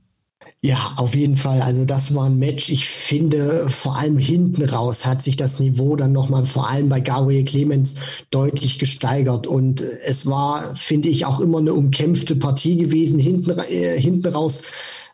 Ja, 0.63 0.95
auf 0.97 1.15
jeden 1.15 1.37
Fall. 1.37 1.61
Also 1.63 1.85
das 1.85 2.15
war 2.15 2.25
ein 2.27 2.39
Match. 2.39 2.71
Ich 2.71 2.89
finde, 2.89 3.69
vor 3.69 3.97
allem 3.97 4.19
hinten 4.19 4.65
raus 4.69 5.05
hat 5.05 5.23
sich 5.23 5.37
das 5.37 5.61
Niveau 5.61 5.97
dann 5.97 6.13
nochmal 6.13 6.45
vor 6.47 6.69
allem 6.69 6.89
bei 6.89 7.01
Gabriel 7.01 7.45
Clemens 7.45 7.95
deutlich 8.31 8.79
gesteigert. 8.79 9.47
Und 9.47 9.81
es 9.81 10.27
war, 10.27 10.75
finde 10.75 11.09
ich, 11.09 11.25
auch 11.27 11.41
immer 11.41 11.59
eine 11.59 11.75
umkämpfte 11.75 12.37
Partie 12.37 12.79
gewesen. 12.79 13.19
Hinten, 13.19 13.51
äh, 13.59 14.01
hinten 14.01 14.29
raus 14.33 14.63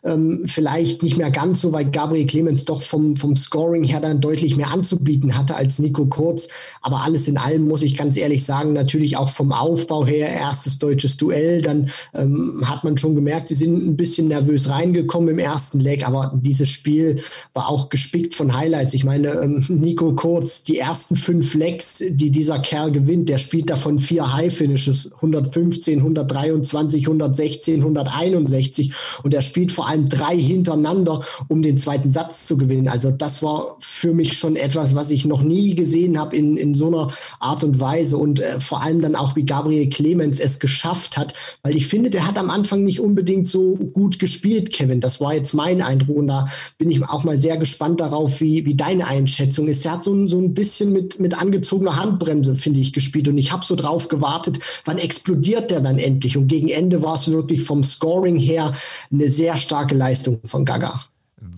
ähm, 0.03 0.43
vielleicht 0.47 1.01
nicht 1.01 1.17
mehr 1.17 1.31
ganz 1.31 1.61
so, 1.61 1.71
weil 1.71 1.85
Gabriel 1.85 2.27
Clemens 2.27 2.65
doch 2.65 2.81
vom, 2.81 3.15
vom 3.15 3.35
Scoring 3.35 3.83
her 3.83 4.01
dann 4.01 4.21
deutlich 4.21 4.57
mehr 4.57 4.71
anzubieten 4.71 5.37
hatte 5.37 5.55
als 5.55 5.79
Nico 5.79 6.05
Kurz. 6.05 6.47
Aber 6.81 7.01
alles 7.01 7.27
in 7.27 7.37
allem 7.37 7.67
muss 7.67 7.83
ich 7.83 7.95
ganz 7.95 8.17
ehrlich 8.17 8.43
sagen, 8.43 8.73
natürlich 8.73 9.17
auch 9.17 9.29
vom 9.29 9.51
Aufbau 9.51 10.05
her, 10.05 10.29
erstes 10.29 10.79
deutsches 10.79 11.17
Duell, 11.17 11.61
dann 11.61 11.89
ähm, 12.13 12.63
hat 12.65 12.83
man 12.83 12.97
schon 12.97 13.15
gemerkt, 13.15 13.47
sie 13.47 13.55
sind 13.55 13.87
ein 13.87 13.95
bisschen 13.95 14.27
nervös 14.27 14.69
reingekommen 14.69 15.32
im 15.33 15.39
ersten 15.39 15.79
Leg, 15.79 16.07
aber 16.07 16.31
dieses 16.35 16.69
Spiel 16.69 17.21
war 17.53 17.69
auch 17.69 17.89
gespickt 17.89 18.35
von 18.35 18.55
Highlights. 18.55 18.93
Ich 18.93 19.03
meine, 19.03 19.29
ähm, 19.29 19.65
Nico 19.67 20.13
Kurz, 20.13 20.63
die 20.63 20.77
ersten 20.77 21.15
fünf 21.15 21.53
Legs, 21.55 22.03
die 22.07 22.29
dieser 22.29 22.59
Kerl 22.59 22.91
gewinnt, 22.91 23.29
der 23.29 23.37
spielt 23.37 23.69
davon 23.69 23.99
vier 23.99 24.33
High-Finishes, 24.33 25.11
115, 25.15 25.99
123, 25.99 27.05
116, 27.05 27.79
161 27.79 28.93
und 29.23 29.33
er 29.33 29.41
spielt 29.41 29.71
vor 29.71 29.87
allem 29.87 30.07
drei 30.07 30.37
hintereinander, 30.37 31.21
um 31.47 31.61
den 31.61 31.77
zweiten 31.77 32.11
Satz 32.11 32.45
zu 32.45 32.57
gewinnen. 32.57 32.87
Also 32.87 33.11
das 33.11 33.41
war 33.43 33.77
für 33.79 34.13
mich 34.13 34.37
schon 34.37 34.55
etwas, 34.55 34.95
was 34.95 35.11
ich 35.11 35.25
noch 35.25 35.41
nie 35.41 35.75
gesehen 35.75 36.19
habe 36.19 36.35
in, 36.35 36.57
in 36.57 36.75
so 36.75 36.87
einer 36.87 37.11
Art 37.39 37.63
und 37.63 37.79
Weise 37.79 38.17
und 38.17 38.39
äh, 38.39 38.59
vor 38.59 38.81
allem 38.81 39.01
dann 39.01 39.15
auch, 39.15 39.35
wie 39.35 39.45
Gabriel 39.45 39.89
Clemens 39.89 40.39
es 40.39 40.59
geschafft 40.59 41.17
hat, 41.17 41.33
weil 41.63 41.75
ich 41.75 41.87
finde, 41.87 42.09
der 42.09 42.27
hat 42.27 42.37
am 42.37 42.49
Anfang 42.49 42.83
nicht 42.83 42.99
unbedingt 42.99 43.49
so 43.49 43.75
gut 43.75 44.19
gespielt, 44.19 44.71
Kevin. 44.71 45.01
Das 45.01 45.19
war 45.23 45.33
jetzt 45.33 45.53
mein 45.53 45.81
Eindruck 45.81 46.17
und 46.17 46.27
da 46.27 46.47
bin 46.77 46.91
ich 46.91 47.03
auch 47.03 47.23
mal 47.23 47.37
sehr 47.37 47.57
gespannt 47.57 47.99
darauf, 47.99 48.41
wie, 48.41 48.65
wie 48.67 48.75
deine 48.75 49.07
Einschätzung 49.07 49.67
ist. 49.67 49.83
Der 49.83 49.93
hat 49.93 50.03
so, 50.03 50.27
so 50.27 50.37
ein 50.37 50.53
bisschen 50.53 50.93
mit, 50.93 51.19
mit 51.19 51.39
angezogener 51.39 51.95
Handbremse, 51.95 52.55
finde 52.55 52.79
ich, 52.79 52.93
gespielt 52.93 53.27
und 53.27 53.37
ich 53.39 53.51
habe 53.51 53.65
so 53.65 53.75
drauf 53.75 54.07
gewartet, 54.07 54.59
wann 54.85 54.99
explodiert 54.99 55.71
der 55.71 55.81
dann 55.81 55.97
endlich 55.97 56.37
und 56.37 56.47
gegen 56.47 56.69
Ende 56.69 57.01
war 57.01 57.15
es 57.15 57.27
wirklich 57.27 57.63
vom 57.63 57.83
Scoring 57.83 58.35
her 58.35 58.73
eine 59.11 59.29
sehr 59.29 59.57
starke 59.57 59.95
Leistung 59.95 60.39
von 60.43 60.65
Gaga. 60.65 60.99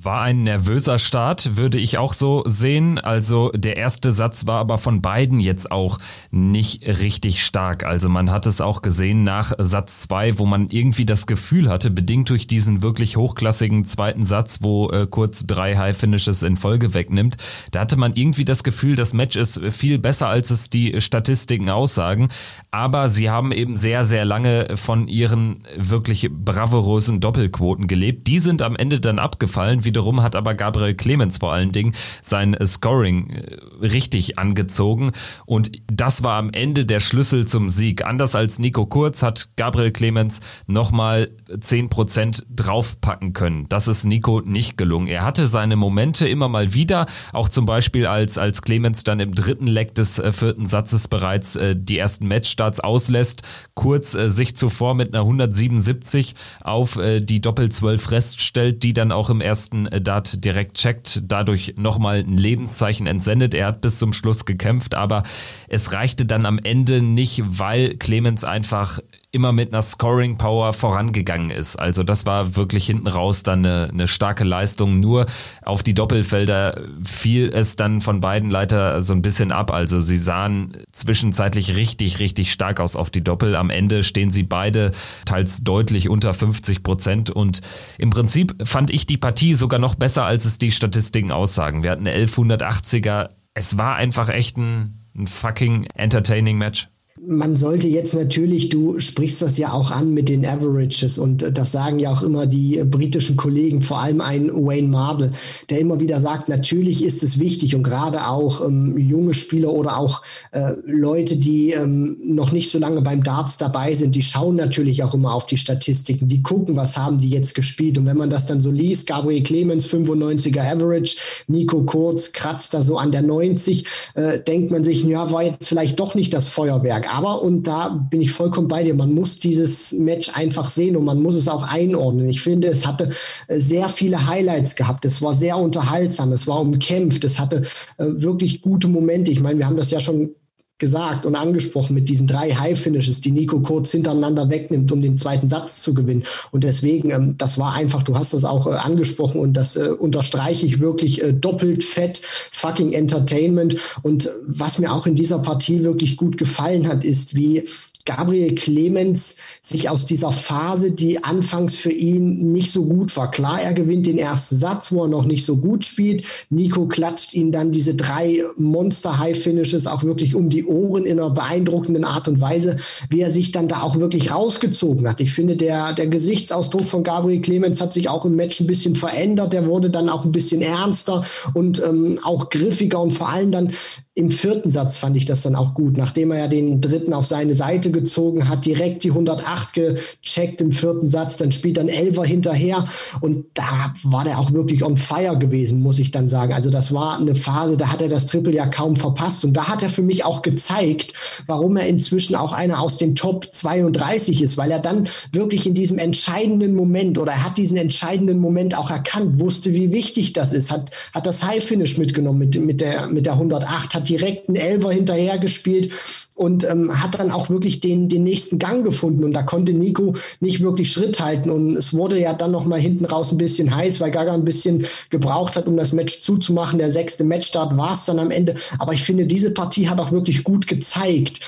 War 0.06 0.22
ein 0.22 0.44
nervöser 0.44 1.00
Start, 1.00 1.58
würde 1.58 1.80
ich 1.80 1.98
auch 1.98 2.14
so 2.14 2.44
sehen. 2.46 3.00
Also 3.00 3.52
der 3.56 3.76
erste 3.76 4.12
Satz 4.12 4.46
war 4.46 4.60
aber 4.60 4.78
von 4.78 5.02
beiden 5.02 5.40
jetzt 5.40 5.72
auch 5.72 5.98
nicht 6.30 6.86
richtig 6.86 7.44
stark. 7.44 7.84
Also 7.84 8.08
man 8.08 8.30
hat 8.30 8.46
es 8.46 8.62
auch 8.62 8.84
gesehen 8.84 9.24
nach 9.24 9.54
Satz 9.58 10.02
zwei, 10.02 10.38
wo 10.38 10.46
man 10.46 10.68
irgendwie 10.70 11.08
das 11.08 11.26
Gefühl 11.26 11.70
hatte, 11.70 11.90
bedingt 11.90 12.30
durch 12.30 12.46
diesen 12.46 12.84
wirklich 12.84 13.18
hochklassigen 13.18 13.84
zweiten 13.84 14.26
Satz, 14.26 14.60
wo 14.62 14.92
äh, 14.92 15.08
kurz 15.10 15.48
drei 15.48 15.76
High 15.76 15.98
Finishes 15.98 16.44
in 16.44 16.56
Folge 16.56 16.94
wegnimmt, 16.94 17.38
da 17.72 17.80
hatte 17.80 17.98
man 17.98 18.14
irgendwie 18.14 18.46
das 18.46 18.64
Gefühl, 18.64 18.96
das 18.96 19.14
Match 19.16 19.36
ist 19.36 19.60
viel 19.72 19.98
besser, 19.98 20.28
als 20.28 20.52
es 20.52 20.70
die 20.70 21.02
Statistiken 21.02 21.72
aussagen. 21.72 22.30
Aber 22.70 23.10
sie 23.10 23.32
haben 23.32 23.52
eben 23.52 23.76
sehr, 23.76 24.04
sehr 24.04 24.24
lange 24.24 24.78
von 24.78 25.08
ihren 25.08 25.64
wirklich 25.76 26.30
bravourösen 26.32 27.20
Doppelquoten 27.22 27.88
gelebt. 27.88 28.28
Die 28.28 28.38
sind 28.38 28.62
am 28.62 28.76
Ende 28.76 29.00
dann 29.00 29.18
abgefallen 29.18 29.56
gefallen. 29.56 29.86
Wiederum 29.96 30.22
hat 30.22 30.36
aber 30.36 30.56
Gabriel 30.56 30.94
Clemens 30.94 31.38
vor 31.38 31.54
allen 31.54 31.72
Dingen 31.72 31.94
sein 32.22 32.58
Scoring 32.66 33.30
äh, 33.30 33.56
richtig 33.82 34.38
angezogen 34.38 35.14
und 35.46 35.72
das 35.88 36.22
war 36.22 36.38
am 36.38 36.50
Ende 36.52 36.86
der 36.86 37.00
Schlüssel 37.00 37.48
zum 37.48 37.70
Sieg. 37.70 38.04
Anders 38.04 38.36
als 38.36 38.60
Nico 38.60 38.86
Kurz 38.88 39.24
hat 39.24 39.52
Gabriel 39.56 39.92
Clemens 39.92 40.42
nochmal 40.68 41.30
10% 41.50 42.44
draufpacken 42.54 43.32
können. 43.32 43.68
Das 43.70 43.88
ist 43.88 44.04
Nico 44.04 44.42
nicht 44.42 44.78
gelungen. 44.78 45.08
Er 45.08 45.24
hatte 45.24 45.48
seine 45.48 45.78
Momente 45.78 46.28
immer 46.28 46.50
mal 46.50 46.74
wieder, 46.74 47.06
auch 47.32 47.48
zum 47.48 47.66
Beispiel 47.66 48.06
als, 48.06 48.38
als 48.38 48.62
Clemens 48.62 49.06
dann 49.06 49.22
im 49.22 49.34
dritten 49.34 49.68
Leck 49.68 49.96
des 49.96 50.20
äh, 50.20 50.34
vierten 50.34 50.66
Satzes 50.66 51.08
bereits 51.08 51.56
äh, 51.56 51.74
die 51.74 51.98
ersten 51.98 52.28
Matchstarts 52.28 52.82
auslässt, 52.82 53.44
kurz 53.76 54.14
äh, 54.14 54.30
sich 54.30 54.58
zuvor 54.58 54.94
mit 54.94 55.14
einer 55.14 55.24
177 55.24 56.36
auf 56.66 56.98
äh, 56.98 57.22
die 57.22 57.40
Doppel 57.40 57.70
12 57.70 58.12
Rest 58.12 58.42
stellt, 58.42 58.84
die 58.84 58.94
dann 58.94 59.14
auch 59.14 59.30
im 59.30 59.40
ersten 59.46 59.85
Dart 60.02 60.44
direkt 60.44 60.78
checkt, 60.78 61.22
dadurch 61.26 61.76
nochmal 61.78 62.20
ein 62.20 62.38
Lebenszeichen 62.38 63.08
entsendet. 63.08 63.54
Er 63.54 63.68
hat 63.68 63.82
bis 63.82 64.00
zum 64.00 64.14
Schluss 64.14 64.46
gekämpft, 64.46 64.96
aber 64.96 65.24
es 65.68 65.92
reichte 65.94 66.26
dann 66.26 66.46
am 66.46 66.60
Ende 66.60 67.02
nicht, 67.02 67.42
weil 67.46 67.96
Clemens 67.98 68.44
einfach 68.44 69.00
immer 69.36 69.52
mit 69.52 69.74
einer 69.74 69.82
Scoring 69.82 70.38
Power 70.38 70.72
vorangegangen 70.72 71.50
ist. 71.50 71.76
Also 71.76 72.04
das 72.04 72.26
war 72.26 72.56
wirklich 72.56 72.86
hinten 72.86 73.08
raus 73.08 73.44
dann 73.44 73.66
eine, 73.66 73.90
eine 73.92 74.08
starke 74.08 74.46
Leistung. 74.46 75.02
Nur 75.02 75.26
auf 75.62 75.84
die 75.84 75.94
Doppelfelder 75.94 76.82
fiel 77.04 77.52
es 77.54 77.76
dann 77.76 78.00
von 78.00 78.22
beiden 78.22 78.50
Leiter 78.50 79.02
so 79.02 79.14
ein 79.14 79.22
bisschen 79.22 79.52
ab. 79.52 79.72
Also 79.72 80.00
sie 80.00 80.16
sahen 80.16 80.78
zwischenzeitlich 80.94 81.76
richtig, 81.76 82.20
richtig 82.20 82.54
stark 82.54 82.80
aus 82.80 82.96
auf 82.96 83.10
die 83.10 83.24
Doppel. 83.24 83.58
Am 83.58 83.70
Ende 83.70 84.04
stehen 84.04 84.30
sie 84.30 84.44
beide 84.44 84.92
teils 85.26 85.64
deutlich 85.64 86.08
unter 86.08 86.34
50 86.34 86.82
Prozent. 86.82 87.30
Und 87.30 87.60
im 87.98 88.12
Prinzip 88.12 88.56
fand 88.66 88.90
ich 88.90 89.06
die 89.06 89.18
Partie 89.18 89.54
sogar 89.54 89.80
noch 89.80 89.96
besser, 89.96 90.24
als 90.24 90.46
es 90.46 90.60
die 90.60 90.72
Statistiken 90.72 91.32
aussagen. 91.32 91.84
Wir 91.84 91.92
hatten 91.92 92.08
eine 92.08 92.18
1180er. 92.26 93.32
Es 93.54 93.78
war 93.78 93.98
einfach 93.98 94.30
echt 94.30 94.56
ein, 94.56 95.06
ein 95.14 95.28
fucking 95.28 95.88
entertaining 95.94 96.58
Match. 96.58 96.88
Man 97.18 97.56
sollte 97.56 97.88
jetzt 97.88 98.14
natürlich, 98.14 98.68
du 98.68 99.00
sprichst 99.00 99.42
das 99.42 99.58
ja 99.58 99.72
auch 99.72 99.90
an 99.90 100.14
mit 100.14 100.28
den 100.28 100.46
Averages 100.46 101.18
und 101.18 101.58
das 101.58 101.72
sagen 101.72 101.98
ja 101.98 102.12
auch 102.12 102.24
immer 102.24 102.46
die 102.46 102.84
britischen 102.84 103.38
Kollegen, 103.38 103.82
vor 103.82 104.02
allem 104.02 104.20
ein 104.20 104.50
Wayne 104.50 104.90
Mardell, 104.90 105.32
der 105.70 105.80
immer 105.80 106.02
wieder 106.02 106.20
sagt, 106.20 106.50
natürlich 106.50 107.06
ist 107.06 107.24
es 107.24 107.40
wichtig 107.40 107.74
und 107.74 107.84
gerade 107.84 108.28
auch 108.28 108.68
ähm, 108.68 108.98
junge 108.98 109.34
Spieler 109.34 109.72
oder 109.72 109.98
auch 109.98 110.24
äh, 110.52 110.74
Leute, 110.84 111.38
die 111.38 111.72
ähm, 111.72 112.18
noch 112.22 112.52
nicht 112.52 112.70
so 112.70 112.80
lange 112.80 113.02
beim 113.02 113.24
Darts 113.24 113.58
dabei 113.58 113.94
sind, 113.94 114.14
die 114.16 114.24
schauen 114.24 114.58
natürlich 114.58 115.02
auch 115.02 115.14
immer 115.14 115.34
auf 115.34 115.48
die 115.48 115.58
Statistiken, 115.58 116.28
die 116.28 116.44
gucken, 116.44 116.76
was 116.76 116.98
haben 116.98 117.18
die 117.18 117.30
jetzt 117.30 117.56
gespielt. 117.56 117.98
Und 117.98 118.08
wenn 118.08 118.18
man 118.18 118.30
das 118.30 118.46
dann 118.46 118.62
so 118.62 118.72
liest, 118.72 119.08
Gabriel 119.08 119.44
Clemens 119.44 119.88
95er 119.88 120.70
Average, 120.70 121.16
Nico 121.48 121.84
Kurz 121.84 122.34
kratzt 122.34 122.74
da 122.74 122.82
so 122.82 122.98
an 122.98 123.14
der 123.14 123.22
90, 123.22 123.86
äh, 124.16 124.40
denkt 124.42 124.72
man 124.72 124.84
sich, 124.84 125.02
ja, 125.06 125.32
war 125.32 125.44
jetzt 125.44 125.70
vielleicht 125.70 125.98
doch 125.98 126.14
nicht 126.14 126.34
das 126.34 126.50
Feuerwerk 126.50 127.05
aber, 127.08 127.42
und 127.42 127.64
da 127.64 127.90
bin 127.90 128.22
ich 128.22 128.32
vollkommen 128.32 128.68
bei 128.68 128.84
dir, 128.84 128.94
man 128.94 129.14
muss 129.14 129.40
dieses 129.40 129.92
Match 129.94 130.32
einfach 130.36 130.70
sehen 130.70 130.96
und 130.96 131.06
man 131.06 131.22
muss 131.22 131.36
es 131.36 131.48
auch 131.48 131.64
einordnen. 131.64 132.30
Ich 132.30 132.42
finde, 132.42 132.68
es 132.68 132.86
hatte 132.86 133.12
äh, 133.48 133.60
sehr 133.60 133.90
viele 133.90 134.28
Highlights 134.28 134.76
gehabt. 134.76 135.06
Es 135.06 135.22
war 135.22 135.34
sehr 135.34 135.58
unterhaltsam, 135.58 136.32
es 136.32 136.48
war 136.48 136.62
umkämpft, 136.62 137.24
es 137.24 137.40
hatte 137.40 137.64
äh, 137.98 138.06
wirklich 138.08 138.62
gute 138.62 138.88
Momente. 138.88 139.32
Ich 139.32 139.42
meine, 139.42 139.60
wir 139.60 139.68
haben 139.68 139.78
das 139.78 139.92
ja 139.92 140.00
schon 140.00 140.32
gesagt 140.78 141.26
und 141.26 141.36
angesprochen 141.36 141.94
mit 141.94 142.10
diesen 142.10 142.28
drei 142.28 142.52
High 142.52 142.78
Finishes, 142.78 143.22
die 143.22 143.32
Nico 143.32 143.62
kurz 143.62 143.92
hintereinander 143.92 144.50
wegnimmt, 144.50 144.92
um 144.92 145.02
den 145.02 145.18
zweiten 145.18 145.48
Satz 145.48 145.82
zu 145.82 145.94
gewinnen. 145.94 146.24
Und 146.52 146.66
deswegen, 146.66 147.12
ähm, 147.12 147.36
das 147.38 147.58
war 147.58 147.74
einfach, 147.74 148.04
du 148.04 148.16
hast 148.18 148.34
das 148.34 148.44
auch 148.44 148.68
äh, 148.68 148.72
angesprochen 148.72 149.40
und 149.40 149.54
das 149.54 149.78
äh, 149.78 149.90
unterstreiche 149.90 150.66
ich 150.66 150.82
wirklich 150.82 151.24
äh, 151.24 151.32
doppelt 151.32 151.84
fett, 151.84 152.20
fucking 152.52 152.92
Entertainment. 152.92 153.78
Und 154.02 154.30
was 154.48 154.78
mir 154.78 154.92
auch 154.92 155.08
in 155.08 155.16
dieser 155.16 155.40
Partie 155.40 155.84
wirklich 155.86 156.18
gut 156.18 156.38
gefallen 156.38 156.88
hat, 156.90 157.06
ist, 157.06 157.38
wie 157.38 157.64
Gabriel 158.06 158.54
Clemens 158.54 159.36
sich 159.62 159.90
aus 159.90 160.06
dieser 160.06 160.32
Phase, 160.32 160.92
die 160.92 161.24
anfangs 161.24 161.76
für 161.76 161.92
ihn 161.92 162.52
nicht 162.52 162.72
so 162.72 162.86
gut 162.86 163.16
war. 163.18 163.32
Klar, 163.32 163.62
er 163.62 163.74
gewinnt 163.74 164.06
den 164.06 164.20
ersten 164.20 164.56
Satz, 164.56 164.92
wo 164.92 165.04
er 165.04 165.08
noch 165.08 165.26
nicht 165.26 165.44
so 165.44 165.58
gut 165.58 165.86
spielt. 165.86 166.24
Nico 166.50 166.86
klatscht 166.88 167.34
ihn 167.34 167.52
dann 167.52 167.72
diese 167.72 167.96
drei 167.96 168.44
Monster-High-Finishes 168.58 169.88
auch 169.88 170.04
wirklich 170.04 170.36
um 170.36 170.50
die 170.50 170.66
Ohren 170.66 171.06
in 171.06 171.20
einer 171.20 171.32
beeindruckenden 171.32 172.06
Art 172.06 172.28
und 172.28 172.40
Weise, 172.40 172.78
wie 173.10 173.22
er 173.22 173.32
sich 173.32 173.52
dann 173.52 173.68
da 173.68 173.82
auch 173.82 173.98
wirklich 173.98 174.32
rausgezogen 174.32 175.08
hat. 175.08 175.20
Ich 175.20 175.34
finde, 175.34 175.56
der, 175.56 175.94
der 175.94 176.08
Gesichtsausdruck 176.08 176.88
von 176.88 177.04
Gabriel 177.04 177.42
Clemens 177.42 177.82
hat 177.82 177.94
sich 177.94 178.08
auch 178.10 178.26
im 178.26 178.36
Match 178.36 178.60
ein 178.60 178.68
bisschen 178.68 178.96
verändert. 178.96 179.54
Der 179.54 179.68
wurde 179.68 179.90
dann 179.90 180.10
auch 180.10 180.26
ein 180.26 180.32
bisschen 180.32 180.62
ernster 180.62 181.24
und 181.54 181.82
ähm, 181.84 182.20
auch 182.24 182.50
griffiger 182.50 183.02
und 183.02 183.12
vor 183.12 183.30
allem 183.30 183.52
dann 183.52 183.72
im 184.18 184.32
vierten 184.32 184.70
Satz 184.70 184.96
fand 184.96 185.18
ich 185.18 185.26
das 185.26 185.42
dann 185.42 185.56
auch 185.56 185.74
gut, 185.74 185.98
nachdem 185.98 186.32
er 186.32 186.40
ja 186.40 186.48
den 186.48 186.80
dritten 186.80 187.14
auf 187.14 187.26
seine 187.26 187.54
Seite 187.54 187.92
gezogen 187.96 188.48
hat, 188.48 188.66
direkt 188.66 189.04
die 189.04 189.10
108 189.10 189.74
gecheckt 189.74 190.62
im 190.62 190.72
vierten 190.72 191.08
Satz, 191.08 191.38
dann 191.38 191.52
spielt 191.52 191.78
dann 191.78 191.88
Elver 191.88 192.26
hinterher 192.26 192.86
und 193.22 193.46
da 193.56 193.94
war 194.04 194.24
der 194.24 194.38
auch 194.38 194.52
wirklich 194.52 194.84
on 194.84 194.98
fire 194.98 195.38
gewesen, 195.38 195.82
muss 195.82 195.98
ich 195.98 196.12
dann 196.12 196.30
sagen. 196.30 196.54
Also 196.54 196.70
das 196.70 196.94
war 196.94 197.18
eine 197.18 197.34
Phase, 197.34 197.78
da 197.78 197.92
hat 197.92 198.02
er 198.02 198.10
das 198.10 198.28
Triple 198.28 198.54
ja 198.54 198.68
kaum 198.68 198.96
verpasst 198.96 199.44
und 199.46 199.54
da 199.54 199.68
hat 199.68 199.82
er 199.82 199.90
für 199.90 200.04
mich 200.04 200.24
auch 200.24 200.42
gezeigt, 200.42 201.14
warum 201.48 201.78
er 201.78 201.88
inzwischen 201.88 202.36
auch 202.36 202.52
einer 202.52 202.82
aus 202.82 202.98
den 202.98 203.16
Top 203.16 203.52
32 203.52 204.42
ist, 204.42 204.58
weil 204.58 204.70
er 204.72 204.80
dann 204.80 205.08
wirklich 205.32 205.66
in 205.66 205.74
diesem 205.74 205.98
entscheidenden 205.98 206.76
Moment 206.76 207.18
oder 207.18 207.32
er 207.32 207.44
hat 207.44 207.58
diesen 207.58 207.78
entscheidenden 207.78 208.40
Moment 208.40 208.78
auch 208.78 208.92
erkannt, 208.92 209.40
wusste, 209.40 209.74
wie 209.74 209.92
wichtig 209.92 210.34
das 210.34 210.54
ist, 210.54 210.72
hat, 210.72 210.92
hat 211.14 211.26
das 211.26 211.44
High 211.44 211.64
Finish 211.64 211.98
mitgenommen 211.98 212.40
mit, 212.40 212.60
mit 212.60 212.82
der, 212.82 213.08
mit 213.08 213.26
der 213.26 213.34
108, 213.34 213.96
hat 213.96 214.10
direkt 214.10 214.50
einen 214.50 214.58
Elver 214.58 214.92
hinterher 214.92 215.38
gespielt 215.40 215.92
und 216.36 216.66
ähm, 216.70 217.02
hat 217.02 217.18
dann 217.18 217.32
auch 217.32 217.50
wirklich 217.50 217.80
den, 217.80 218.10
den 218.10 218.24
nächsten 218.24 218.60
Gang 218.60 218.84
gefunden. 218.84 219.24
Und 219.24 219.34
da 219.34 219.44
konnte 219.44 219.74
Nico 219.74 220.16
nicht 220.42 220.62
wirklich 220.62 220.92
Schritt 220.92 221.20
halten. 221.22 221.50
Und 221.50 221.78
es 221.78 221.94
wurde 221.94 222.20
ja 222.20 222.34
dann 222.34 222.52
noch 222.52 222.66
mal 222.66 222.80
hinten 222.80 223.06
raus 223.06 223.32
ein 223.32 223.38
bisschen 223.38 223.74
heiß, 223.74 224.02
weil 224.02 224.12
Gaga 224.12 224.34
ein 224.34 224.44
bisschen 224.44 224.86
gebraucht 225.10 225.56
hat, 225.56 225.66
um 225.66 225.78
das 225.78 225.94
Match 225.94 226.22
zuzumachen. 226.22 226.78
Der 226.78 226.92
sechste 226.92 227.24
Matchstart 227.24 227.78
war 227.78 227.94
es 227.94 228.06
dann 228.06 228.20
am 228.20 228.32
Ende. 228.32 228.56
Aber 228.80 228.94
ich 228.94 229.04
finde, 229.04 229.26
diese 229.26 229.52
Partie 229.52 229.88
hat 229.88 230.00
auch 230.00 230.12
wirklich 230.12 230.44
gut 230.44 230.68
gezeigt, 230.68 231.40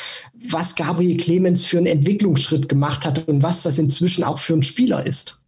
was 0.50 0.76
Gabriel 0.76 1.18
Clemens 1.18 1.66
für 1.66 1.78
einen 1.78 1.88
Entwicklungsschritt 1.88 2.70
gemacht 2.70 3.06
hat 3.06 3.28
und 3.28 3.44
was 3.44 3.64
das 3.64 3.78
inzwischen 3.78 4.24
auch 4.24 4.40
für 4.40 4.54
ein 4.54 4.64
Spieler 4.64 5.06
ist. 5.06 5.40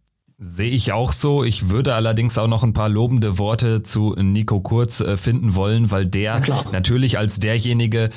Sehe 0.42 0.70
ich 0.70 0.92
auch 0.92 1.12
so. 1.12 1.44
Ich 1.44 1.68
würde 1.68 1.94
allerdings 1.94 2.38
auch 2.38 2.46
noch 2.46 2.62
ein 2.62 2.72
paar 2.72 2.88
lobende 2.88 3.36
Worte 3.36 3.82
zu 3.82 4.14
Nico 4.18 4.62
Kurz 4.62 5.02
äh, 5.02 5.18
finden 5.18 5.54
wollen, 5.54 5.90
weil 5.90 6.06
der 6.06 6.40
natürlich 6.72 7.18
als 7.18 7.40
derjenige 7.40 8.08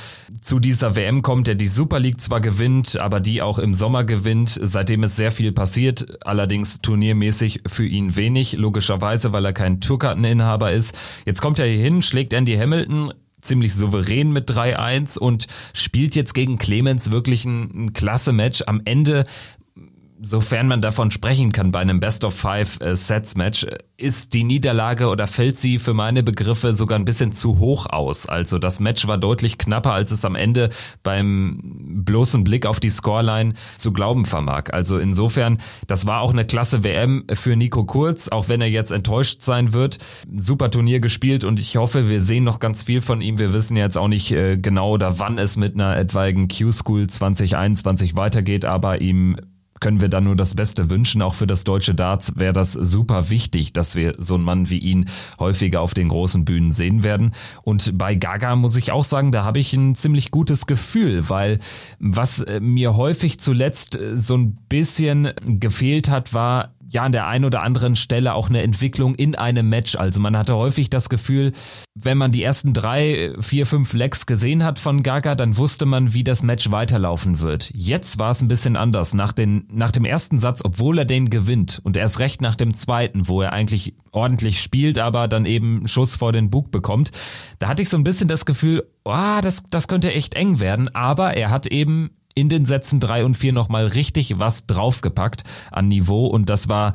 zu 0.41 0.59
dieser 0.59 0.95
WM 0.95 1.21
kommt, 1.21 1.47
der 1.47 1.55
die 1.55 1.67
Super 1.67 1.99
League 1.99 2.21
zwar 2.21 2.39
gewinnt, 2.39 2.97
aber 2.97 3.19
die 3.19 3.41
auch 3.41 3.59
im 3.59 3.73
Sommer 3.73 4.05
gewinnt, 4.05 4.57
seitdem 4.63 5.03
ist 5.03 5.17
sehr 5.17 5.33
viel 5.33 5.51
passiert, 5.51 6.25
allerdings 6.25 6.79
turniermäßig 6.79 7.63
für 7.67 7.85
ihn 7.85 8.15
wenig, 8.15 8.53
logischerweise, 8.53 9.33
weil 9.33 9.43
er 9.43 9.51
kein 9.51 9.81
Tourkarteninhaber 9.81 10.71
ist. 10.71 10.97
Jetzt 11.25 11.41
kommt 11.41 11.59
er 11.59 11.65
hier 11.65 11.83
hin, 11.83 12.01
schlägt 12.01 12.31
Andy 12.31 12.55
Hamilton, 12.55 13.11
ziemlich 13.41 13.73
souverän 13.75 14.31
mit 14.31 14.49
3-1 14.49 15.19
und 15.19 15.47
spielt 15.73 16.15
jetzt 16.15 16.33
gegen 16.33 16.57
Clemens 16.57 17.11
wirklich 17.11 17.43
ein, 17.43 17.87
ein 17.87 17.93
klasse 17.93 18.31
Match. 18.31 18.63
Am 18.65 18.81
Ende 18.85 19.25
sofern 20.25 20.67
man 20.67 20.81
davon 20.81 21.11
sprechen 21.11 21.51
kann 21.51 21.71
bei 21.71 21.79
einem 21.79 21.99
Best 21.99 22.23
of 22.23 22.33
Five 22.33 22.79
äh, 22.81 22.95
Sets 22.95 23.35
Match, 23.35 23.67
ist 23.97 24.33
die 24.33 24.43
Niederlage 24.43 25.07
oder 25.07 25.27
fällt 25.27 25.57
sie 25.57 25.79
für 25.79 25.93
meine 25.93 26.23
Begriffe 26.23 26.73
sogar 26.73 26.97
ein 26.97 27.05
bisschen 27.05 27.31
zu 27.33 27.59
hoch 27.59 27.85
aus. 27.85 28.25
Also 28.25 28.57
das 28.57 28.79
Match 28.79 29.05
war 29.07 29.17
deutlich 29.17 29.57
knapper, 29.57 29.93
als 29.93 30.11
es 30.11 30.25
am 30.25 30.35
Ende 30.35 30.69
beim 31.03 31.59
bloßen 32.05 32.43
Blick 32.43 32.65
auf 32.65 32.79
die 32.79 32.89
Scoreline 32.89 33.53
zu 33.75 33.91
glauben 33.91 34.25
vermag. 34.25 34.71
Also 34.71 34.97
insofern, 34.97 35.57
das 35.87 36.07
war 36.07 36.21
auch 36.21 36.31
eine 36.31 36.45
klasse 36.45 36.83
WM 36.83 37.25
für 37.33 37.55
Nico 37.55 37.83
Kurz, 37.83 38.29
auch 38.29 38.49
wenn 38.49 38.61
er 38.61 38.69
jetzt 38.69 38.91
enttäuscht 38.91 39.41
sein 39.41 39.73
wird. 39.73 39.99
Super 40.35 40.71
Turnier 40.71 40.99
gespielt 40.99 41.43
und 41.43 41.59
ich 41.59 41.77
hoffe, 41.77 42.09
wir 42.09 42.21
sehen 42.21 42.43
noch 42.43 42.59
ganz 42.59 42.83
viel 42.83 43.01
von 43.01 43.21
ihm. 43.21 43.37
Wir 43.37 43.53
wissen 43.53 43.77
jetzt 43.77 43.97
auch 43.97 44.07
nicht 44.07 44.31
äh, 44.31 44.57
genau 44.57 44.91
oder 44.91 45.19
wann 45.19 45.37
es 45.37 45.57
mit 45.57 45.75
einer 45.75 45.97
etwaigen 45.97 46.47
Q-School 46.47 47.07
2021 47.07 48.15
weitergeht, 48.15 48.65
aber 48.65 49.01
ihm 49.01 49.37
können 49.83 49.99
wir 49.99 50.07
da 50.07 50.21
nur 50.21 50.37
das 50.37 50.55
Beste 50.55 50.89
wünschen. 50.89 51.21
Auch 51.21 51.33
für 51.33 51.45
das 51.45 51.65
deutsche 51.65 51.93
Darts 51.93 52.37
wäre 52.37 52.53
das 52.53 52.71
super 52.71 53.29
wichtig, 53.29 53.73
dass 53.73 53.95
wir 53.95 54.15
so 54.17 54.35
einen 54.35 54.45
Mann 54.45 54.69
wie 54.69 54.77
ihn 54.77 55.09
häufiger 55.39 55.81
auf 55.81 55.93
den 55.93 56.07
großen 56.07 56.45
Bühnen 56.45 56.71
sehen 56.71 57.03
werden. 57.03 57.33
Und 57.63 57.97
bei 57.97 58.15
Gaga 58.15 58.55
muss 58.55 58.77
ich 58.77 58.93
auch 58.93 59.03
sagen, 59.03 59.33
da 59.33 59.43
habe 59.43 59.59
ich 59.59 59.73
ein 59.73 59.93
ziemlich 59.93 60.31
gutes 60.31 60.67
Gefühl, 60.67 61.29
weil 61.29 61.59
was 61.99 62.41
äh, 62.41 62.61
mir 62.61 62.95
häufig 62.95 63.41
zuletzt 63.41 63.99
äh, 63.99 64.15
so 64.15 64.37
ein 64.37 64.55
bisschen 64.69 65.33
gefehlt 65.43 66.09
hat, 66.09 66.33
war 66.33 66.73
ja 66.93 67.03
an 67.03 67.11
der 67.11 67.27
einen 67.27 67.45
oder 67.45 67.61
anderen 67.61 67.95
Stelle 67.95 68.33
auch 68.33 68.49
eine 68.49 68.61
Entwicklung 68.61 69.15
in 69.15 69.35
einem 69.35 69.67
Match. 69.67 69.95
Also 69.95 70.21
man 70.21 70.37
hatte 70.37 70.55
häufig 70.55 70.89
das 70.89 71.09
Gefühl, 71.09 71.51
wenn 71.95 72.17
man 72.17 72.31
die 72.31 72.43
ersten 72.43 72.73
drei, 72.73 73.33
vier, 73.39 73.65
fünf 73.65 73.93
Legs 73.93 74.25
gesehen 74.25 74.63
hat 74.63 74.79
von 74.79 75.03
Gaga, 75.03 75.35
dann 75.35 75.57
wusste 75.57 75.85
man, 75.85 76.13
wie 76.13 76.23
das 76.23 76.43
Match 76.43 76.71
weiterlaufen 76.71 77.39
wird. 77.39 77.71
Jetzt 77.75 78.19
war 78.19 78.31
es 78.31 78.41
ein 78.41 78.47
bisschen 78.47 78.77
anders. 78.77 79.13
Nach, 79.13 79.33
den, 79.33 79.67
nach 79.71 79.91
dem 79.91 80.05
ersten 80.05 80.39
Satz, 80.39 80.61
obwohl 80.63 80.99
er 80.99 81.05
den 81.05 81.29
gewinnt 81.29 81.81
und 81.83 81.97
erst 81.97 82.19
recht 82.19 82.41
nach 82.41 82.55
dem 82.55 82.75
zweiten, 82.75 83.27
wo 83.27 83.41
er 83.41 83.53
eigentlich 83.53 83.95
ordentlich 84.11 84.61
spielt, 84.61 84.99
aber 84.99 85.27
dann 85.27 85.45
eben 85.45 85.87
Schuss 85.87 86.15
vor 86.15 86.31
den 86.31 86.49
Bug 86.49 86.71
bekommt, 86.71 87.11
da 87.59 87.67
hatte 87.67 87.81
ich 87.81 87.89
so 87.89 87.97
ein 87.97 88.03
bisschen 88.03 88.27
das 88.27 88.45
Gefühl, 88.45 88.83
oh, 89.03 89.39
das, 89.41 89.63
das 89.63 89.87
könnte 89.87 90.13
echt 90.13 90.35
eng 90.35 90.59
werden, 90.59 90.93
aber 90.93 91.35
er 91.35 91.49
hat 91.49 91.67
eben 91.67 92.11
in 92.35 92.49
den 92.49 92.65
Sätzen 92.65 92.99
drei 92.99 93.25
und 93.25 93.35
vier 93.35 93.53
nochmal 93.53 93.87
richtig 93.87 94.39
was 94.39 94.65
draufgepackt 94.65 95.43
an 95.71 95.87
Niveau. 95.87 96.25
Und 96.27 96.49
das 96.49 96.69
war 96.69 96.93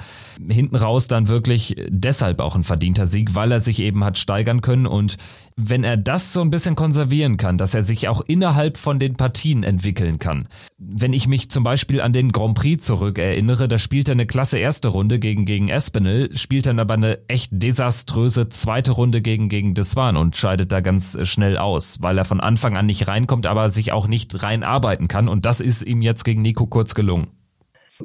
hinten 0.49 0.77
raus 0.77 1.09
dann 1.09 1.29
wirklich 1.29 1.77
deshalb 1.89 2.41
auch 2.41 2.57
ein 2.57 2.65
verdienter 2.65 3.07
Sieg, 3.07 3.35
weil 3.35 3.53
er 3.53 3.61
sich 3.61 3.81
eben 3.81 4.05
hat 4.05 4.19
steigern 4.19 4.61
können. 4.61 4.87
Und 4.87 5.17
wenn 5.61 5.83
er 5.83 5.97
das 5.97 6.33
so 6.33 6.41
ein 6.41 6.51
bisschen 6.51 6.77
konservieren 6.77 7.37
kann, 7.37 7.59
dass 7.59 7.75
er 7.75 7.83
sich 7.83 8.07
auch 8.07 8.21
innerhalb 8.21 8.77
von 8.77 9.01
den 9.01 9.17
Partien 9.17 9.65
entwickeln 9.65 10.21
kann. 10.21 10.47
Wenn 10.79 11.13
ich 11.13 11.27
mich 11.27 11.51
zum 11.51 11.65
Beispiel 11.65 12.01
an 12.01 12.13
den 12.13 12.31
Grand 12.31 12.55
Prix 12.57 12.87
zurückerinnere, 12.87 13.67
da 13.67 13.77
spielt 13.77 14.09
er 14.09 14.13
eine 14.13 14.27
klasse 14.27 14.57
erste 14.59 14.87
Runde 14.89 15.19
gegen, 15.19 15.47
gegen 15.47 15.69
Espinel, 15.69 16.35
spielt 16.37 16.67
dann 16.67 16.79
aber 16.79 16.95
eine 16.95 17.19
echt 17.27 17.51
desaströse 17.53 18.49
zweite 18.49 18.93
Runde 18.93 19.21
gegen, 19.21 19.49
gegen 19.49 19.75
Deswan 19.75 20.17
und 20.17 20.37
scheidet 20.37 20.71
da 20.71 20.81
ganz 20.81 21.19
schnell 21.25 21.59
aus, 21.59 22.01
weil 22.01 22.17
er 22.19 22.25
von 22.25 22.41
Anfang 22.41 22.77
an 22.77 22.87
nicht 22.87 23.09
reinkommt, 23.09 23.47
aber 23.47 23.69
sich 23.69 23.91
auch 23.91 24.07
nicht 24.07 24.41
reinarbeiten 24.41 25.09
kann 25.09 25.29
und 25.29 25.45
das 25.45 25.61
ist 25.61 25.83
ihm 25.83 26.03
jetzt 26.03 26.25
gegen 26.25 26.43
Nico 26.43 26.67
kurz 26.67 26.95
gelungen. 26.95 27.27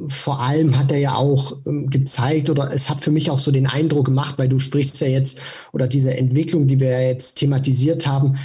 Vor 0.08 0.40
allem 0.40 0.78
hat 0.78 0.92
er 0.92 0.98
ja 0.98 1.16
auch 1.16 1.58
ähm, 1.68 1.90
gezeigt 1.90 2.50
oder 2.50 2.74
es 2.74 2.90
hat 2.90 3.02
für 3.02 3.12
mich 3.12 3.30
auch 3.30 3.40
so 3.40 3.52
den 3.52 3.68
Eindruck 3.68 4.06
gemacht, 4.06 4.36
weil 4.38 4.50
du 4.50 4.60
sprichst 4.60 5.00
ja 5.02 5.08
jetzt 5.08 5.40
oder 5.72 5.88
diese 5.88 6.18
Entwicklung, 6.18 6.66
die 6.68 6.80
wir 6.80 7.08
jetzt 7.08 7.36
thematisiert 7.36 8.08
haben, 8.08 8.36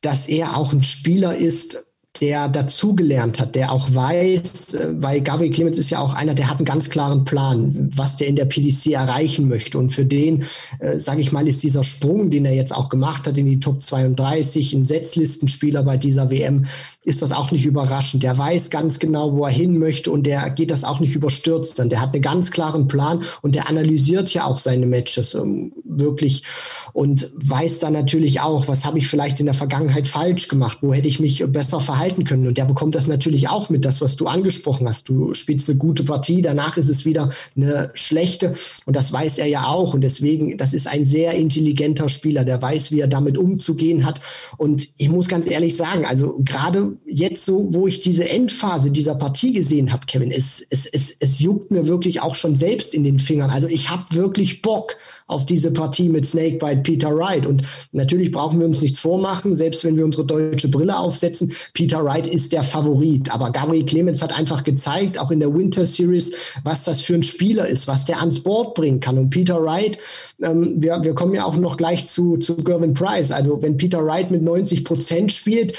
dass 0.00 0.28
er 0.28 0.56
auch 0.56 0.72
ein 0.72 0.84
Spieler 0.84 1.36
ist, 1.36 1.84
der 2.20 2.48
dazugelernt 2.48 3.40
hat, 3.40 3.54
der 3.54 3.72
auch 3.72 3.94
weiß, 3.94 4.74
äh, 4.74 5.02
weil 5.02 5.22
Gabriel 5.22 5.50
Clemens 5.50 5.78
ist 5.78 5.90
ja 5.90 5.98
auch 6.00 6.12
einer, 6.12 6.34
der 6.34 6.50
hat 6.50 6.58
einen 6.58 6.66
ganz 6.66 6.90
klaren 6.90 7.24
Plan, 7.24 7.90
was 7.94 8.16
der 8.16 8.28
in 8.28 8.36
der 8.36 8.44
PDC 8.44 8.92
erreichen 8.92 9.48
möchte. 9.48 9.78
Und 9.78 9.92
für 9.92 10.04
den, 10.04 10.44
äh, 10.78 10.98
sage 10.98 11.22
ich 11.22 11.32
mal, 11.32 11.48
ist 11.48 11.62
dieser 11.62 11.84
Sprung, 11.84 12.30
den 12.30 12.44
er 12.44 12.54
jetzt 12.54 12.74
auch 12.74 12.90
gemacht 12.90 13.26
hat 13.26 13.38
in 13.38 13.46
die 13.46 13.60
Top 13.60 13.82
32, 13.82 14.74
ein 14.74 14.84
Setzlistenspieler 14.84 15.82
bei 15.84 15.96
dieser 15.96 16.30
WM, 16.30 16.66
ist 17.04 17.22
das 17.22 17.32
auch 17.32 17.50
nicht 17.50 17.66
überraschend. 17.66 18.22
Der 18.22 18.36
weiß 18.36 18.70
ganz 18.70 18.98
genau, 18.98 19.34
wo 19.34 19.44
er 19.44 19.50
hin 19.50 19.78
möchte 19.78 20.10
und 20.10 20.24
der 20.24 20.50
geht 20.50 20.70
das 20.70 20.84
auch 20.84 21.00
nicht 21.00 21.14
überstürzt 21.14 21.80
an. 21.80 21.88
Der 21.88 22.00
hat 22.00 22.12
einen 22.12 22.22
ganz 22.22 22.50
klaren 22.50 22.88
Plan 22.88 23.24
und 23.40 23.54
der 23.54 23.68
analysiert 23.68 24.32
ja 24.34 24.44
auch 24.44 24.58
seine 24.58 24.86
Matches 24.86 25.34
ähm, 25.34 25.72
wirklich 25.84 26.44
und 26.92 27.30
weiß 27.34 27.80
dann 27.80 27.94
natürlich 27.94 28.40
auch, 28.40 28.68
was 28.68 28.84
habe 28.84 28.98
ich 28.98 29.08
vielleicht 29.08 29.40
in 29.40 29.46
der 29.46 29.54
Vergangenheit 29.54 30.06
falsch 30.06 30.48
gemacht, 30.48 30.78
wo 30.82 30.92
hätte 30.92 31.08
ich 31.08 31.20
mich 31.20 31.44
besser 31.48 31.80
verhalten 31.80 32.02
halten 32.02 32.24
können. 32.24 32.46
Und 32.46 32.58
der 32.58 32.64
bekommt 32.64 32.94
das 32.94 33.06
natürlich 33.06 33.48
auch 33.48 33.70
mit, 33.70 33.84
das, 33.84 34.00
was 34.00 34.16
du 34.16 34.26
angesprochen 34.26 34.88
hast. 34.88 35.08
Du 35.08 35.34
spielst 35.34 35.68
eine 35.68 35.78
gute 35.78 36.04
Partie, 36.04 36.42
danach 36.42 36.76
ist 36.76 36.88
es 36.88 37.04
wieder 37.04 37.30
eine 37.56 37.90
schlechte. 37.94 38.54
Und 38.86 38.96
das 38.96 39.12
weiß 39.12 39.38
er 39.38 39.46
ja 39.46 39.66
auch. 39.66 39.94
Und 39.94 40.02
deswegen, 40.02 40.58
das 40.58 40.74
ist 40.74 40.86
ein 40.86 41.04
sehr 41.04 41.32
intelligenter 41.32 42.08
Spieler, 42.08 42.44
der 42.44 42.60
weiß, 42.60 42.92
wie 42.92 43.00
er 43.00 43.08
damit 43.08 43.38
umzugehen 43.38 44.04
hat. 44.04 44.20
Und 44.56 44.88
ich 44.96 45.08
muss 45.08 45.28
ganz 45.28 45.46
ehrlich 45.46 45.76
sagen, 45.76 46.04
also 46.04 46.40
gerade 46.44 46.91
jetzt 47.04 47.44
so, 47.44 47.72
wo 47.72 47.86
ich 47.86 48.00
diese 48.00 48.28
Endphase 48.28 48.90
dieser 48.90 49.14
Partie 49.14 49.52
gesehen 49.52 49.92
habe, 49.92 50.06
Kevin, 50.06 50.30
es, 50.30 50.64
es, 50.70 50.86
es, 50.86 51.16
es 51.18 51.40
juckt 51.40 51.70
mir 51.70 51.86
wirklich 51.86 52.20
auch 52.20 52.34
schon 52.34 52.56
selbst 52.56 52.94
in 52.94 53.04
den 53.04 53.18
Fingern. 53.18 53.50
Also 53.50 53.68
ich 53.68 53.90
habe 53.90 54.04
wirklich 54.10 54.62
Bock 54.62 54.96
auf 55.26 55.46
diese 55.46 55.72
Partie 55.72 56.08
mit 56.08 56.26
Snakebite 56.26 56.82
Peter 56.82 57.14
Wright. 57.14 57.46
Und 57.46 57.62
natürlich 57.92 58.32
brauchen 58.32 58.60
wir 58.60 58.66
uns 58.66 58.80
nichts 58.80 58.98
vormachen, 58.98 59.54
selbst 59.54 59.84
wenn 59.84 59.96
wir 59.96 60.04
unsere 60.04 60.24
deutsche 60.24 60.68
Brille 60.68 60.98
aufsetzen. 60.98 61.52
Peter 61.74 62.04
Wright 62.04 62.26
ist 62.26 62.52
der 62.52 62.62
Favorit. 62.62 63.32
Aber 63.32 63.50
Gabriel 63.50 63.84
Clemens 63.84 64.22
hat 64.22 64.36
einfach 64.36 64.64
gezeigt, 64.64 65.18
auch 65.18 65.30
in 65.30 65.40
der 65.40 65.54
Winter 65.54 65.86
Series, 65.86 66.32
was 66.64 66.84
das 66.84 67.00
für 67.00 67.14
ein 67.14 67.22
Spieler 67.22 67.66
ist, 67.66 67.86
was 67.86 68.04
der 68.04 68.20
ans 68.20 68.40
Board 68.40 68.74
bringen 68.74 69.00
kann. 69.00 69.18
Und 69.18 69.30
Peter 69.30 69.62
Wright, 69.62 69.98
ähm, 70.42 70.76
wir, 70.78 71.02
wir 71.02 71.14
kommen 71.14 71.34
ja 71.34 71.44
auch 71.44 71.56
noch 71.56 71.76
gleich 71.76 72.06
zu, 72.06 72.36
zu 72.36 72.56
Gervin 72.56 72.94
Price. 72.94 73.30
Also 73.30 73.60
wenn 73.62 73.76
Peter 73.76 74.04
Wright 74.04 74.30
mit 74.30 74.42
90 74.42 74.84
Prozent 74.84 75.32
spielt, 75.32 75.74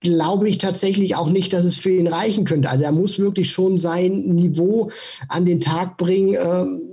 glaube 0.00 0.48
ich 0.48 0.58
tatsächlich 0.58 1.16
auch 1.16 1.28
nicht, 1.28 1.52
dass 1.52 1.64
es 1.64 1.76
für 1.76 1.90
ihn 1.90 2.08
reichen 2.08 2.44
könnte. 2.44 2.70
Also 2.70 2.84
er 2.84 2.92
muss 2.92 3.18
wirklich 3.18 3.50
schon 3.50 3.78
sein 3.78 4.12
Niveau 4.34 4.90
an 5.28 5.44
den 5.44 5.60
Tag 5.60 5.96
bringen. 5.96 6.36
Ähm, 6.40 6.90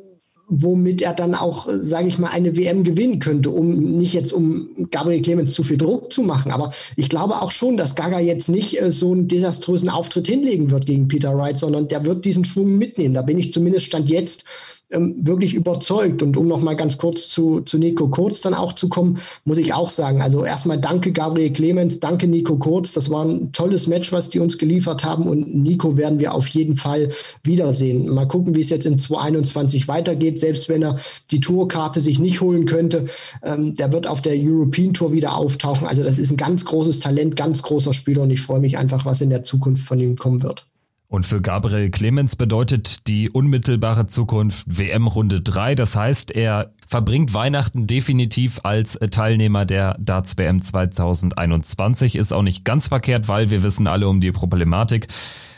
womit 0.49 1.01
er 1.01 1.13
dann 1.13 1.35
auch, 1.35 1.67
sage 1.69 2.07
ich 2.07 2.19
mal, 2.19 2.29
eine 2.29 2.55
WM 2.55 2.85
gewinnen 2.85 3.19
könnte, 3.19 3.49
um 3.49 3.97
nicht 3.97 4.13
jetzt 4.13 4.31
um 4.31 4.87
Gabriel 4.91 5.21
Clemens 5.21 5.53
zu 5.53 5.61
viel 5.61 5.77
Druck 5.77 6.13
zu 6.13 6.23
machen. 6.23 6.51
Aber 6.51 6.71
ich 6.95 7.09
glaube 7.09 7.41
auch 7.41 7.51
schon, 7.51 7.75
dass 7.75 7.95
Gaga 7.95 8.19
jetzt 8.19 8.47
nicht 8.47 8.81
äh, 8.81 8.91
so 8.91 9.11
einen 9.11 9.27
desaströsen 9.27 9.89
Auftritt 9.89 10.27
hinlegen 10.27 10.71
wird 10.71 10.85
gegen 10.85 11.09
Peter 11.09 11.37
Wright, 11.37 11.59
sondern 11.59 11.89
der 11.89 12.05
wird 12.05 12.23
diesen 12.23 12.45
Schwung 12.45 12.77
mitnehmen. 12.77 13.13
Da 13.13 13.23
bin 13.23 13.37
ich 13.37 13.51
zumindest 13.51 13.87
stand 13.87 14.09
jetzt 14.09 14.45
wirklich 14.89 15.53
überzeugt. 15.53 16.21
Und 16.23 16.37
um 16.37 16.47
noch 16.47 16.61
mal 16.61 16.75
ganz 16.75 16.97
kurz 16.97 17.27
zu, 17.27 17.61
zu 17.61 17.77
Nico 17.77 18.07
Kurz 18.07 18.41
dann 18.41 18.53
auch 18.53 18.73
zu 18.73 18.87
kommen, 18.87 19.19
muss 19.43 19.57
ich 19.57 19.73
auch 19.73 19.89
sagen, 19.89 20.21
also 20.21 20.45
erstmal 20.45 20.79
danke 20.79 21.11
Gabriel 21.11 21.51
Clemens, 21.51 21.99
danke 21.99 22.27
Nico 22.27 22.57
Kurz. 22.57 22.93
Das 22.93 23.09
war 23.09 23.25
ein 23.25 23.51
tolles 23.51 23.87
Match, 23.87 24.11
was 24.13 24.29
die 24.29 24.39
uns 24.39 24.57
geliefert 24.57 25.03
haben. 25.03 25.27
Und 25.27 25.53
Nico 25.53 25.97
werden 25.97 26.19
wir 26.19 26.33
auf 26.33 26.47
jeden 26.47 26.77
Fall 26.77 27.09
wiedersehen. 27.43 28.07
Mal 28.09 28.27
gucken, 28.27 28.55
wie 28.55 28.61
es 28.61 28.69
jetzt 28.69 28.85
in 28.85 28.97
2021 28.97 29.87
weitergeht. 29.87 30.39
Selbst 30.39 30.69
wenn 30.69 30.83
er 30.83 30.95
die 31.31 31.41
Tourkarte 31.41 31.99
sich 31.99 32.19
nicht 32.19 32.39
holen 32.39 32.65
könnte, 32.65 33.05
ähm, 33.43 33.75
der 33.75 33.91
wird 33.91 34.07
auf 34.07 34.21
der 34.21 34.35
European 34.37 34.93
Tour 34.93 35.11
wieder 35.11 35.35
auftauchen. 35.35 35.85
Also 35.85 36.03
das 36.03 36.17
ist 36.17 36.31
ein 36.31 36.37
ganz 36.37 36.63
großes 36.63 37.01
Talent, 37.01 37.35
ganz 37.35 37.61
großer 37.61 37.93
Spieler. 37.93 38.21
Und 38.21 38.29
ich 38.29 38.41
freue 38.41 38.61
mich 38.61 38.77
einfach, 38.77 39.05
was 39.05 39.19
in 39.19 39.29
der 39.29 39.43
Zukunft 39.43 39.85
von 39.85 39.99
ihm 39.99 40.15
kommen 40.15 40.43
wird. 40.43 40.65
Und 41.09 41.25
für 41.25 41.41
Gabriel 41.41 41.89
Clemens 41.89 42.35
bedeutet 42.35 43.07
die 43.07 43.29
unmittelbare 43.29 44.07
Zukunft 44.07 44.65
WM 44.67 45.07
Runde 45.07 45.39
3. 45.41 45.73
Das 45.75 45.95
heißt, 45.95 46.31
er 46.31 46.73
verbringt 46.85 47.33
Weihnachten 47.33 47.87
definitiv 47.87 48.59
als 48.63 48.99
Teilnehmer 49.11 49.65
der 49.65 49.95
Darts 49.99 50.37
WM 50.37 50.61
2021. 50.61 52.17
Ist 52.17 52.33
auch 52.33 52.41
nicht 52.41 52.65
ganz 52.65 52.89
verkehrt, 52.89 53.29
weil 53.29 53.49
wir 53.49 53.63
wissen 53.63 53.87
alle 53.87 54.09
um 54.09 54.19
die 54.19 54.33
Problematik. 54.33 55.07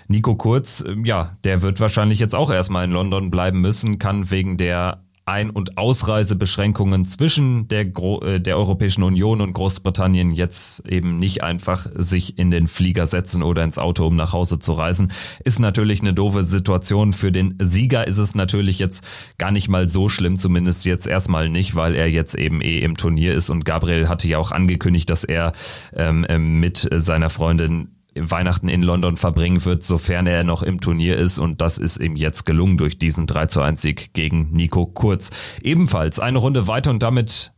Nico 0.07 0.35
Kurz, 0.35 0.83
ja, 1.03 1.37
der 1.43 1.63
wird 1.63 1.79
wahrscheinlich 1.79 2.19
jetzt 2.19 2.35
auch 2.35 2.51
erstmal 2.51 2.85
in 2.85 2.91
London 2.91 3.31
bleiben 3.31 3.61
müssen, 3.61 3.97
kann 3.97 4.29
wegen 4.29 4.57
der 4.57 5.03
ein- 5.29 5.51
und 5.51 5.77
Ausreisebeschränkungen 5.77 7.05
zwischen 7.05 7.67
der, 7.67 7.85
Gro 7.85 8.19
äh, 8.21 8.41
der 8.41 8.57
Europäischen 8.57 9.03
Union 9.03 9.41
und 9.41 9.53
Großbritannien 9.53 10.31
jetzt 10.31 10.87
eben 10.87 11.19
nicht 11.19 11.43
einfach 11.43 11.87
sich 11.95 12.39
in 12.39 12.49
den 12.49 12.67
Flieger 12.67 13.05
setzen 13.05 13.43
oder 13.43 13.63
ins 13.63 13.77
Auto, 13.77 14.07
um 14.07 14.15
nach 14.15 14.33
Hause 14.33 14.57
zu 14.57 14.73
reisen, 14.73 15.11
ist 15.43 15.59
natürlich 15.59 16.01
eine 16.01 16.13
doofe 16.13 16.43
Situation. 16.43 17.13
Für 17.13 17.31
den 17.31 17.55
Sieger 17.61 18.07
ist 18.07 18.17
es 18.17 18.33
natürlich 18.33 18.79
jetzt 18.79 19.05
gar 19.37 19.51
nicht 19.51 19.69
mal 19.69 19.87
so 19.87 20.09
schlimm, 20.09 20.35
zumindest 20.35 20.85
jetzt 20.85 21.05
erstmal 21.05 21.49
nicht, 21.49 21.75
weil 21.75 21.95
er 21.95 22.09
jetzt 22.09 22.33
eben 22.33 22.61
eh 22.61 22.79
im 22.79 22.97
Turnier 22.97 23.35
ist 23.35 23.51
und 23.51 23.65
Gabriel 23.65 24.09
hatte 24.09 24.27
ja 24.27 24.39
auch 24.39 24.51
angekündigt, 24.51 25.09
dass 25.09 25.23
er 25.23 25.53
ähm, 25.95 26.25
ähm 26.27 26.59
mit 26.59 26.89
seiner 26.91 27.29
Freundin 27.29 27.98
Weihnachten 28.15 28.69
in 28.69 28.81
London 28.81 29.17
verbringen 29.17 29.63
wird, 29.65 29.83
sofern 29.83 30.27
er 30.27 30.43
noch 30.43 30.63
im 30.63 30.81
Turnier 30.81 31.17
ist. 31.17 31.39
Und 31.39 31.61
das 31.61 31.77
ist 31.77 31.97
ihm 31.97 32.15
jetzt 32.15 32.45
gelungen 32.45 32.77
durch 32.77 32.97
diesen 32.97 33.27
3 33.27 33.45
zu 33.47 33.61
1 33.61 33.81
Sieg 33.81 34.13
gegen 34.13 34.51
Nico 34.51 34.85
Kurz. 34.85 35.29
Ebenfalls 35.61 36.19
eine 36.19 36.39
Runde 36.39 36.67
weiter 36.67 36.91
und 36.91 37.03
damit 37.03 37.51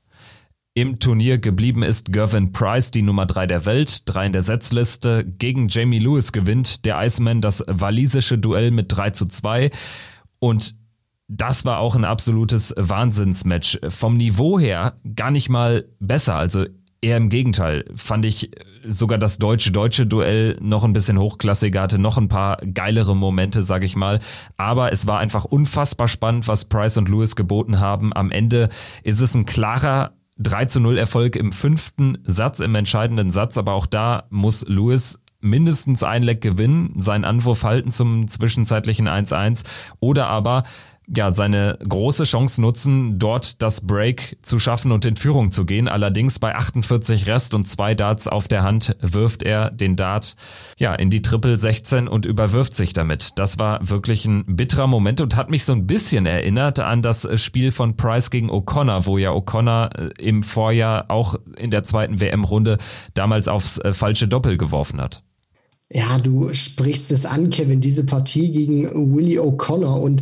im 0.73 0.99
Turnier 0.99 1.37
geblieben 1.37 1.83
ist 1.83 2.13
Gervin 2.13 2.53
Price, 2.53 2.91
die 2.91 3.01
Nummer 3.01 3.25
3 3.25 3.45
der 3.45 3.65
Welt, 3.65 4.03
3 4.05 4.27
in 4.27 4.33
der 4.33 4.41
Setzliste. 4.41 5.25
Gegen 5.25 5.67
Jamie 5.67 5.99
Lewis 5.99 6.31
gewinnt 6.31 6.85
der 6.85 6.97
Iceman 7.01 7.41
das 7.41 7.63
walisische 7.67 8.37
Duell 8.37 8.71
mit 8.71 8.85
3 8.89 9.09
zu 9.09 9.25
2. 9.25 9.69
Und 10.39 10.75
das 11.27 11.65
war 11.65 11.79
auch 11.79 11.95
ein 11.95 12.05
absolutes 12.05 12.73
Wahnsinnsmatch. 12.77 13.79
Vom 13.89 14.13
Niveau 14.13 14.59
her 14.59 14.99
gar 15.15 15.31
nicht 15.31 15.49
mal 15.49 15.89
besser. 15.99 16.35
Also 16.35 16.65
Eher 17.03 17.17
im 17.17 17.29
Gegenteil, 17.29 17.85
fand 17.95 18.25
ich 18.25 18.51
sogar 18.87 19.17
das 19.17 19.39
deutsche-deutsche 19.39 20.05
Duell 20.05 20.57
noch 20.61 20.83
ein 20.83 20.93
bisschen 20.93 21.17
hochklassiger, 21.17 21.81
hatte 21.81 21.97
noch 21.97 22.19
ein 22.19 22.27
paar 22.27 22.57
geilere 22.57 23.15
Momente, 23.15 23.63
sag 23.63 23.83
ich 23.83 23.95
mal. 23.95 24.19
Aber 24.55 24.91
es 24.91 25.07
war 25.07 25.17
einfach 25.17 25.45
unfassbar 25.45 26.07
spannend, 26.07 26.47
was 26.47 26.65
Price 26.65 26.97
und 26.97 27.09
Lewis 27.09 27.35
geboten 27.35 27.79
haben. 27.79 28.13
Am 28.13 28.29
Ende 28.29 28.69
ist 29.03 29.19
es 29.19 29.33
ein 29.33 29.45
klarer 29.45 30.13
3 30.37 30.65
zu 30.65 30.79
0 30.79 30.97
Erfolg 30.99 31.35
im 31.35 31.51
fünften 31.51 32.19
Satz, 32.23 32.59
im 32.59 32.75
entscheidenden 32.75 33.31
Satz. 33.31 33.57
Aber 33.57 33.73
auch 33.73 33.87
da 33.87 34.25
muss 34.29 34.63
Lewis 34.67 35.19
mindestens 35.41 36.03
ein 36.03 36.23
Leck 36.23 36.41
gewinnen, 36.41 36.93
seinen 36.99 37.25
Anwurf 37.25 37.63
halten 37.63 37.91
zum 37.91 38.27
zwischenzeitlichen 38.27 39.07
1-1 39.07 39.63
oder 39.99 40.27
aber 40.27 40.63
ja, 41.15 41.31
seine 41.31 41.77
große 41.87 42.23
Chance 42.23 42.61
nutzen, 42.61 43.19
dort 43.19 43.61
das 43.61 43.81
Break 43.81 44.37
zu 44.41 44.59
schaffen 44.59 44.91
und 44.91 45.05
in 45.05 45.15
Führung 45.17 45.51
zu 45.51 45.65
gehen. 45.65 45.87
Allerdings 45.87 46.39
bei 46.39 46.55
48 46.55 47.27
Rest 47.27 47.53
und 47.53 47.67
zwei 47.67 47.95
Darts 47.95 48.27
auf 48.27 48.47
der 48.47 48.63
Hand 48.63 48.95
wirft 49.01 49.43
er 49.43 49.71
den 49.71 49.95
Dart 49.95 50.35
ja 50.77 50.95
in 50.95 51.09
die 51.09 51.21
Triple 51.21 51.57
16 51.57 52.07
und 52.07 52.25
überwirft 52.25 52.75
sich 52.75 52.93
damit. 52.93 53.39
Das 53.39 53.59
war 53.59 53.89
wirklich 53.89 54.25
ein 54.25 54.45
bitterer 54.47 54.87
Moment 54.87 55.19
und 55.19 55.35
hat 55.35 55.49
mich 55.49 55.65
so 55.65 55.73
ein 55.73 55.85
bisschen 55.85 56.25
erinnert 56.25 56.79
an 56.79 57.01
das 57.01 57.27
Spiel 57.41 57.71
von 57.71 57.97
Price 57.97 58.29
gegen 58.29 58.49
O'Connor, 58.49 59.05
wo 59.05 59.17
ja 59.17 59.31
O'Connor 59.31 59.95
äh, 59.97 60.09
im 60.21 60.41
Vorjahr 60.41 61.05
auch 61.09 61.35
in 61.57 61.71
der 61.71 61.83
zweiten 61.83 62.21
WM-Runde 62.21 62.77
damals 63.13 63.47
aufs 63.47 63.77
äh, 63.79 63.93
falsche 63.93 64.27
Doppel 64.27 64.57
geworfen 64.57 65.01
hat. 65.01 65.23
Ja, 65.93 66.19
du 66.19 66.53
sprichst 66.53 67.11
es 67.11 67.25
an, 67.25 67.49
Kevin, 67.49 67.81
diese 67.81 68.05
Partie 68.05 68.51
gegen 68.51 69.13
Willie 69.13 69.41
O'Connor 69.41 69.99
und 69.99 70.21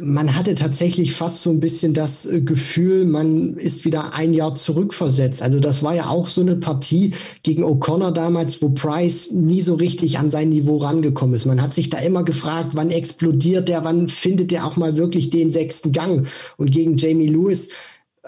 man 0.00 0.34
hatte 0.34 0.54
tatsächlich 0.54 1.12
fast 1.12 1.42
so 1.42 1.50
ein 1.50 1.60
bisschen 1.60 1.94
das 1.94 2.26
äh, 2.26 2.40
Gefühl, 2.40 3.04
man 3.04 3.54
ist 3.54 3.84
wieder 3.84 4.14
ein 4.14 4.34
Jahr 4.34 4.54
zurückversetzt. 4.54 5.42
Also 5.42 5.60
das 5.60 5.82
war 5.82 5.94
ja 5.94 6.08
auch 6.08 6.28
so 6.28 6.40
eine 6.40 6.56
Partie 6.56 7.14
gegen 7.42 7.64
O'Connor 7.64 8.12
damals, 8.12 8.62
wo 8.62 8.70
Price 8.70 9.30
nie 9.32 9.60
so 9.60 9.74
richtig 9.74 10.18
an 10.18 10.30
sein 10.30 10.50
Niveau 10.50 10.78
rangekommen 10.78 11.34
ist. 11.34 11.46
Man 11.46 11.62
hat 11.62 11.74
sich 11.74 11.90
da 11.90 11.98
immer 11.98 12.24
gefragt, 12.24 12.70
wann 12.72 12.90
explodiert 12.90 13.68
der, 13.68 13.84
wann 13.84 14.08
findet 14.08 14.50
der 14.50 14.66
auch 14.66 14.76
mal 14.76 14.96
wirklich 14.96 15.30
den 15.30 15.50
sechsten 15.50 15.92
Gang. 15.92 16.26
Und 16.56 16.70
gegen 16.70 16.96
Jamie 16.96 17.28
Lewis 17.28 17.68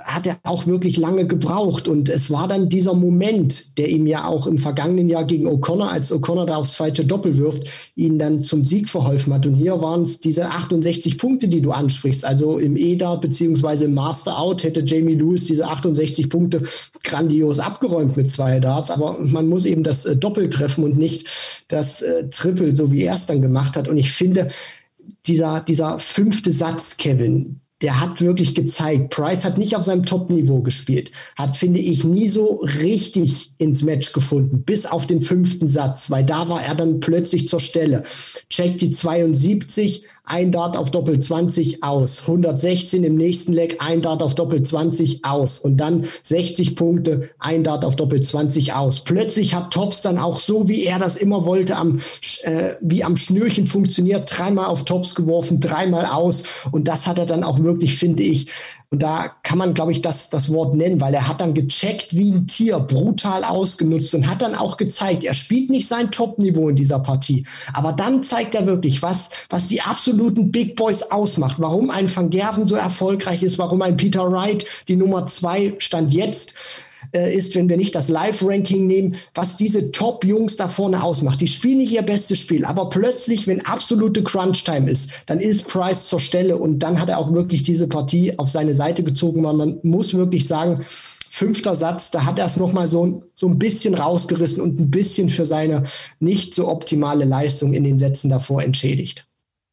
hat 0.04 0.26
er 0.26 0.38
auch 0.44 0.66
wirklich 0.66 0.96
lange 0.96 1.26
gebraucht. 1.26 1.88
Und 1.88 2.08
es 2.08 2.30
war 2.30 2.48
dann 2.48 2.68
dieser 2.68 2.94
Moment, 2.94 3.78
der 3.78 3.88
ihm 3.88 4.06
ja 4.06 4.26
auch 4.26 4.46
im 4.46 4.58
vergangenen 4.58 5.08
Jahr 5.08 5.24
gegen 5.24 5.46
O'Connor, 5.46 5.88
als 5.88 6.12
O'Connor 6.12 6.46
da 6.46 6.56
aufs 6.56 6.74
falsche 6.74 7.04
Doppel 7.04 7.36
wirft, 7.36 7.92
ihn 7.94 8.18
dann 8.18 8.44
zum 8.44 8.64
Sieg 8.64 8.88
verholfen 8.88 9.32
hat. 9.32 9.46
Und 9.46 9.54
hier 9.54 9.80
waren 9.80 10.04
es 10.04 10.20
diese 10.20 10.50
68 10.50 11.18
Punkte, 11.18 11.48
die 11.48 11.60
du 11.60 11.72
ansprichst. 11.72 12.24
Also 12.24 12.58
im 12.58 12.76
E-Dart 12.76 13.20
beziehungsweise 13.20 13.84
im 13.86 13.94
Master 13.94 14.38
Out 14.38 14.62
hätte 14.62 14.82
Jamie 14.84 15.14
Lewis 15.14 15.44
diese 15.44 15.66
68 15.66 16.28
Punkte 16.28 16.62
grandios 17.04 17.58
abgeräumt 17.58 18.16
mit 18.16 18.30
zwei 18.30 18.60
Darts. 18.60 18.90
Aber 18.90 19.16
man 19.20 19.48
muss 19.48 19.64
eben 19.64 19.82
das 19.82 20.04
äh, 20.04 20.16
Doppel 20.16 20.48
treffen 20.48 20.84
und 20.84 20.98
nicht 20.98 21.26
das 21.68 22.02
äh, 22.02 22.28
Triple, 22.28 22.74
so 22.74 22.92
wie 22.92 23.02
er 23.02 23.14
es 23.14 23.26
dann 23.26 23.42
gemacht 23.42 23.76
hat. 23.76 23.88
Und 23.88 23.96
ich 23.96 24.12
finde, 24.12 24.48
dieser, 25.26 25.60
dieser 25.60 25.98
fünfte 25.98 26.50
Satz, 26.52 26.96
Kevin, 26.96 27.60
der 27.82 28.00
hat 28.00 28.20
wirklich 28.20 28.54
gezeigt, 28.54 29.10
Price 29.10 29.44
hat 29.44 29.56
nicht 29.56 29.74
auf 29.74 29.84
seinem 29.84 30.04
Top-Niveau 30.04 30.62
gespielt, 30.62 31.10
hat, 31.36 31.56
finde 31.56 31.80
ich, 31.80 32.04
nie 32.04 32.28
so 32.28 32.62
richtig 32.80 33.52
ins 33.58 33.82
Match 33.82 34.12
gefunden, 34.12 34.62
bis 34.62 34.84
auf 34.86 35.06
den 35.06 35.22
fünften 35.22 35.66
Satz, 35.66 36.10
weil 36.10 36.24
da 36.24 36.48
war 36.48 36.62
er 36.62 36.74
dann 36.74 37.00
plötzlich 37.00 37.48
zur 37.48 37.60
Stelle. 37.60 38.02
Checkt 38.50 38.82
die 38.82 38.90
72, 38.90 40.04
ein 40.30 40.52
Dart 40.52 40.76
auf 40.76 40.92
Doppel 40.92 41.18
20 41.18 41.82
aus. 41.82 42.22
116 42.22 43.02
im 43.02 43.16
nächsten 43.16 43.52
Leg, 43.52 43.78
ein 43.80 44.00
Dart 44.00 44.22
auf 44.22 44.36
Doppel 44.36 44.62
20 44.62 45.24
aus. 45.24 45.58
Und 45.58 45.78
dann 45.78 46.06
60 46.22 46.76
Punkte, 46.76 47.30
ein 47.40 47.64
Dart 47.64 47.84
auf 47.84 47.96
Doppel 47.96 48.22
20 48.22 48.74
aus. 48.74 49.00
Plötzlich 49.00 49.54
hat 49.54 49.72
Tops 49.72 50.02
dann 50.02 50.18
auch 50.18 50.38
so, 50.38 50.68
wie 50.68 50.84
er 50.84 51.00
das 51.00 51.16
immer 51.16 51.44
wollte, 51.46 51.76
am, 51.76 52.00
äh, 52.42 52.74
wie 52.80 53.02
am 53.02 53.16
Schnürchen 53.16 53.66
funktioniert, 53.66 54.30
dreimal 54.32 54.66
auf 54.66 54.84
Tops 54.84 55.16
geworfen, 55.16 55.58
dreimal 55.58 56.06
aus. 56.06 56.44
Und 56.70 56.86
das 56.86 57.08
hat 57.08 57.18
er 57.18 57.26
dann 57.26 57.42
auch 57.42 57.58
wirklich, 57.58 57.96
finde 57.96 58.22
ich, 58.22 58.46
und 58.92 59.02
da 59.02 59.30
kann 59.44 59.58
man, 59.58 59.72
glaube 59.72 59.92
ich, 59.92 60.02
das, 60.02 60.30
das 60.30 60.52
Wort 60.52 60.74
nennen, 60.74 61.00
weil 61.00 61.14
er 61.14 61.28
hat 61.28 61.40
dann 61.40 61.54
gecheckt 61.54 62.16
wie 62.16 62.32
ein 62.32 62.48
Tier, 62.48 62.80
brutal 62.80 63.44
ausgenutzt 63.44 64.12
und 64.14 64.26
hat 64.26 64.42
dann 64.42 64.56
auch 64.56 64.76
gezeigt, 64.76 65.22
er 65.22 65.34
spielt 65.34 65.70
nicht 65.70 65.86
sein 65.86 66.10
Top-Niveau 66.10 66.68
in 66.68 66.74
dieser 66.74 66.98
Partie. 66.98 67.46
Aber 67.72 67.92
dann 67.92 68.24
zeigt 68.24 68.56
er 68.56 68.66
wirklich, 68.66 69.00
was, 69.00 69.30
was 69.48 69.68
die 69.68 69.80
absoluten 70.20 70.52
Big 70.52 70.76
Boys 70.76 71.02
ausmacht, 71.02 71.56
warum 71.60 71.88
ein 71.88 72.14
Van 72.14 72.28
Gerven 72.28 72.66
so 72.66 72.74
erfolgreich 72.74 73.42
ist, 73.42 73.58
warum 73.58 73.80
ein 73.80 73.96
Peter 73.96 74.30
Wright 74.30 74.66
die 74.86 74.96
Nummer 74.96 75.26
zwei 75.26 75.72
stand 75.78 76.12
jetzt 76.12 76.54
äh, 77.14 77.34
ist, 77.34 77.54
wenn 77.54 77.70
wir 77.70 77.78
nicht 77.78 77.94
das 77.94 78.10
Live-Ranking 78.10 78.86
nehmen, 78.86 79.16
was 79.34 79.56
diese 79.56 79.92
Top-Jungs 79.92 80.58
da 80.58 80.68
vorne 80.68 81.02
ausmacht. 81.02 81.40
Die 81.40 81.46
spielen 81.46 81.78
nicht 81.78 81.92
ihr 81.92 82.02
bestes 82.02 82.38
Spiel, 82.38 82.66
aber 82.66 82.90
plötzlich, 82.90 83.46
wenn 83.46 83.64
absolute 83.64 84.22
Crunch-Time 84.22 84.90
ist, 84.90 85.10
dann 85.24 85.40
ist 85.40 85.66
Price 85.68 86.06
zur 86.06 86.20
Stelle 86.20 86.58
und 86.58 86.80
dann 86.80 87.00
hat 87.00 87.08
er 87.08 87.16
auch 87.16 87.32
wirklich 87.32 87.62
diese 87.62 87.88
Partie 87.88 88.38
auf 88.38 88.50
seine 88.50 88.74
Seite 88.74 89.02
gezogen. 89.02 89.40
Man 89.40 89.78
muss 89.82 90.12
wirklich 90.12 90.46
sagen, 90.46 90.84
fünfter 91.30 91.74
Satz, 91.74 92.10
da 92.10 92.26
hat 92.26 92.38
er 92.38 92.44
es 92.44 92.58
nochmal 92.58 92.88
so, 92.88 93.22
so 93.34 93.48
ein 93.48 93.58
bisschen 93.58 93.94
rausgerissen 93.94 94.62
und 94.62 94.78
ein 94.78 94.90
bisschen 94.90 95.30
für 95.30 95.46
seine 95.46 95.84
nicht 96.18 96.52
so 96.54 96.68
optimale 96.68 97.24
Leistung 97.24 97.72
in 97.72 97.84
den 97.84 97.98
Sätzen 97.98 98.28
davor 98.28 98.62
entschädigt. 98.62 99.29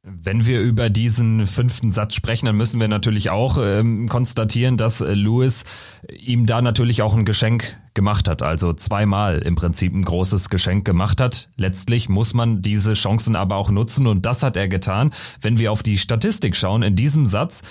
Wenn 0.09 0.45
wir 0.45 0.61
über 0.61 0.89
diesen 0.89 1.45
fünften 1.47 1.91
Satz 1.91 2.15
sprechen, 2.15 2.45
dann 2.45 2.55
müssen 2.55 2.79
wir 2.79 2.87
natürlich 2.87 3.29
auch 3.29 3.57
ähm, 3.61 4.07
konstatieren, 4.07 4.77
dass 4.77 5.01
äh, 5.01 5.13
Lewis 5.13 5.65
ihm 6.09 6.45
da 6.45 6.61
natürlich 6.61 7.01
auch 7.01 7.13
ein 7.13 7.25
Geschenk 7.25 7.77
gemacht 7.93 8.29
hat. 8.29 8.41
Also 8.41 8.71
zweimal 8.71 9.39
im 9.39 9.55
Prinzip 9.55 9.93
ein 9.93 10.03
großes 10.03 10.49
Geschenk 10.49 10.85
gemacht 10.85 11.19
hat. 11.19 11.49
Letztlich 11.57 12.07
muss 12.07 12.33
man 12.33 12.61
diese 12.61 12.93
Chancen 12.93 13.35
aber 13.35 13.57
auch 13.57 13.69
nutzen 13.69 14.07
und 14.07 14.25
das 14.25 14.43
hat 14.43 14.55
er 14.55 14.69
getan. 14.69 15.11
Wenn 15.41 15.57
wir 15.57 15.73
auf 15.73 15.83
die 15.83 15.97
Statistik 15.97 16.55
schauen, 16.55 16.83
in 16.83 16.95
diesem 16.95 17.25
Satz 17.25 17.63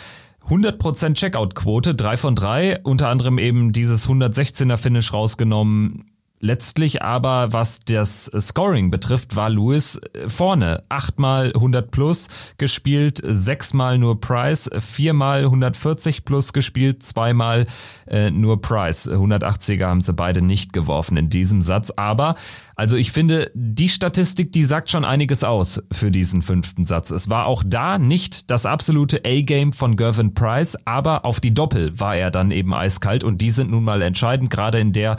100% 0.47 1.15
Checkout-Quote, 1.15 1.95
3 1.95 2.17
von 2.19 2.35
3, 2.35 2.81
unter 2.83 3.09
anderem 3.09 3.39
eben 3.39 3.73
dieses 3.73 4.09
116er 4.09 4.77
Finish 4.77 5.13
rausgenommen, 5.13 6.05
Letztlich 6.39 7.03
aber, 7.03 7.55
was 7.55 7.81
das 7.81 8.31
Scoring 8.39 8.91
betrifft, 8.91 9.37
war 9.37 9.49
Lewis 9.49 9.99
äh, 10.13 10.29
vorne. 10.29 10.85
Achtmal 10.91 11.53
100 11.55 11.91
plus 11.91 12.29
gespielt, 12.59 13.23
sechsmal 13.25 13.97
nur 13.97 14.21
Price, 14.21 14.69
viermal 14.79 15.45
140 15.45 16.27
plus 16.27 16.53
gespielt, 16.53 17.03
zweimal 17.03 17.67
äh, 18.07 18.31
nur 18.31 18.61
Price. 18.61 19.11
180er 19.11 19.87
haben 19.87 20.03
sie 20.03 20.13
beide 20.13 20.43
nicht 20.43 20.75
geworfen 20.75 21.17
in 21.17 21.31
diesem 21.31 21.63
Satz. 21.63 21.91
Aber, 21.97 22.35
also 22.75 22.97
ich 22.97 23.13
finde, 23.13 23.51
die 23.55 23.89
Statistik, 23.89 24.53
die 24.53 24.65
sagt 24.65 24.91
schon 24.91 25.07
einiges 25.07 25.43
aus 25.43 25.83
für 25.91 26.11
diesen 26.11 26.43
fünften 26.43 26.85
Satz. 26.85 27.11
Es 27.11 27.31
war 27.31 27.47
auch 27.47 27.63
da 27.67 27.97
nicht 27.97 28.51
das 28.51 28.67
absolute 28.67 29.23
A-Game 29.25 29.73
von 29.73 29.97
Gervin 29.97 30.35
Price, 30.35 30.77
aber 30.85 31.25
auf 31.25 31.41
die 31.41 31.55
Doppel 31.55 31.99
war 31.99 32.15
er 32.15 32.31
dann 32.31 32.51
eben 32.51 32.75
eiskalt 32.75 33.25
und 33.25 33.41
die 33.41 33.51
sind 33.51 33.71
nun 33.71 33.85
mal 33.85 34.03
entscheidend, 34.03 34.51
gerade 34.51 34.79
in 34.79 34.93
der 34.93 35.17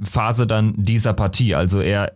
Phase 0.00 0.46
dann 0.46 0.74
dieser 0.76 1.12
Partie. 1.12 1.54
Also 1.54 1.80
er 1.80 2.12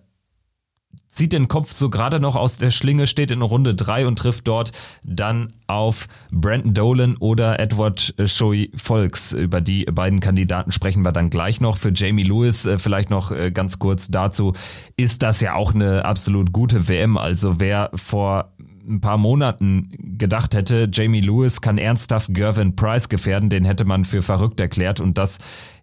zieht 1.09 1.33
den 1.33 1.49
Kopf 1.49 1.73
so 1.73 1.91
gerade 1.91 2.21
noch 2.21 2.37
aus 2.37 2.59
der 2.59 2.71
Schlinge, 2.71 3.07
steht 3.07 3.31
in 3.31 3.43
Runde 3.43 3.75
3 3.75 4.07
und 4.07 4.19
trifft 4.19 4.47
dort 4.47 4.73
dann 5.05 5.53
auf 5.67 6.07
Brandon 6.31 6.75
Dolan 6.75 7.17
oder 7.17 7.59
Edward 7.59 8.15
Shoei 8.25 8.71
Volks. 8.75 9.33
Über 9.33 9.61
die 9.61 9.85
beiden 9.85 10.21
Kandidaten 10.21 10.71
sprechen 10.71 11.05
wir 11.05 11.13
dann 11.13 11.31
gleich 11.31 11.61
noch. 11.61 11.77
Für 11.77 11.93
Jamie 11.93 12.25
Lewis 12.25 12.67
äh, 12.67 12.79
vielleicht 12.79 13.11
noch 13.11 13.33
äh, 13.33 13.51
ganz 13.51 13.79
kurz 13.79 14.09
dazu, 14.09 14.53
ist 14.97 15.23
das 15.23 15.41
ja 15.41 15.55
auch 15.55 15.75
eine 15.75 16.05
absolut 16.05 16.53
gute 16.53 16.89
WM. 16.89 17.17
Also 17.17 17.59
wer 17.59 17.91
vor 17.95 18.53
ein 18.89 19.01
paar 19.01 19.19
Monaten 19.19 19.91
gedacht 20.19 20.55
hätte, 20.55 20.89
Jamie 20.91 21.21
Lewis 21.21 21.61
kann 21.61 21.79
ernsthaft 21.79 22.33
Gervin 22.33 22.75
Price 22.75 23.09
gefährden, 23.09 23.51
den 23.51 23.65
hätte 23.65 23.85
man 23.85 24.05
für 24.05 24.23
verrückt 24.23 24.61
erklärt 24.61 25.01
und 25.01 25.19
das 25.19 25.39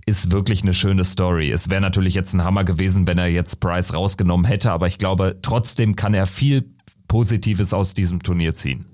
ist 0.06 0.32
wirklich 0.32 0.62
eine 0.62 0.74
schöne 0.74 1.04
Story. 1.04 1.52
Es 1.52 1.70
wäre 1.70 1.82
natürlich 1.82 2.14
jetzt 2.14 2.34
ein 2.34 2.44
Hammer 2.44 2.64
gewesen, 2.64 3.08
wenn 3.08 3.18
er 3.18 3.28
jetzt 3.28 3.60
Price 3.60 3.94
rausgenommen 3.94 4.46
hätte, 4.46 4.72
aber 4.72 4.88
ich 4.88 4.98
glaube, 4.98 5.38
trotzdem 5.42 5.96
kann 5.96 6.14
er 6.14 6.28
viel 6.28 6.70
Positives 7.08 7.74
aus 7.74 7.94
diesem 7.94 8.22
Turnier 8.22 8.54
ziehen. 8.54 8.86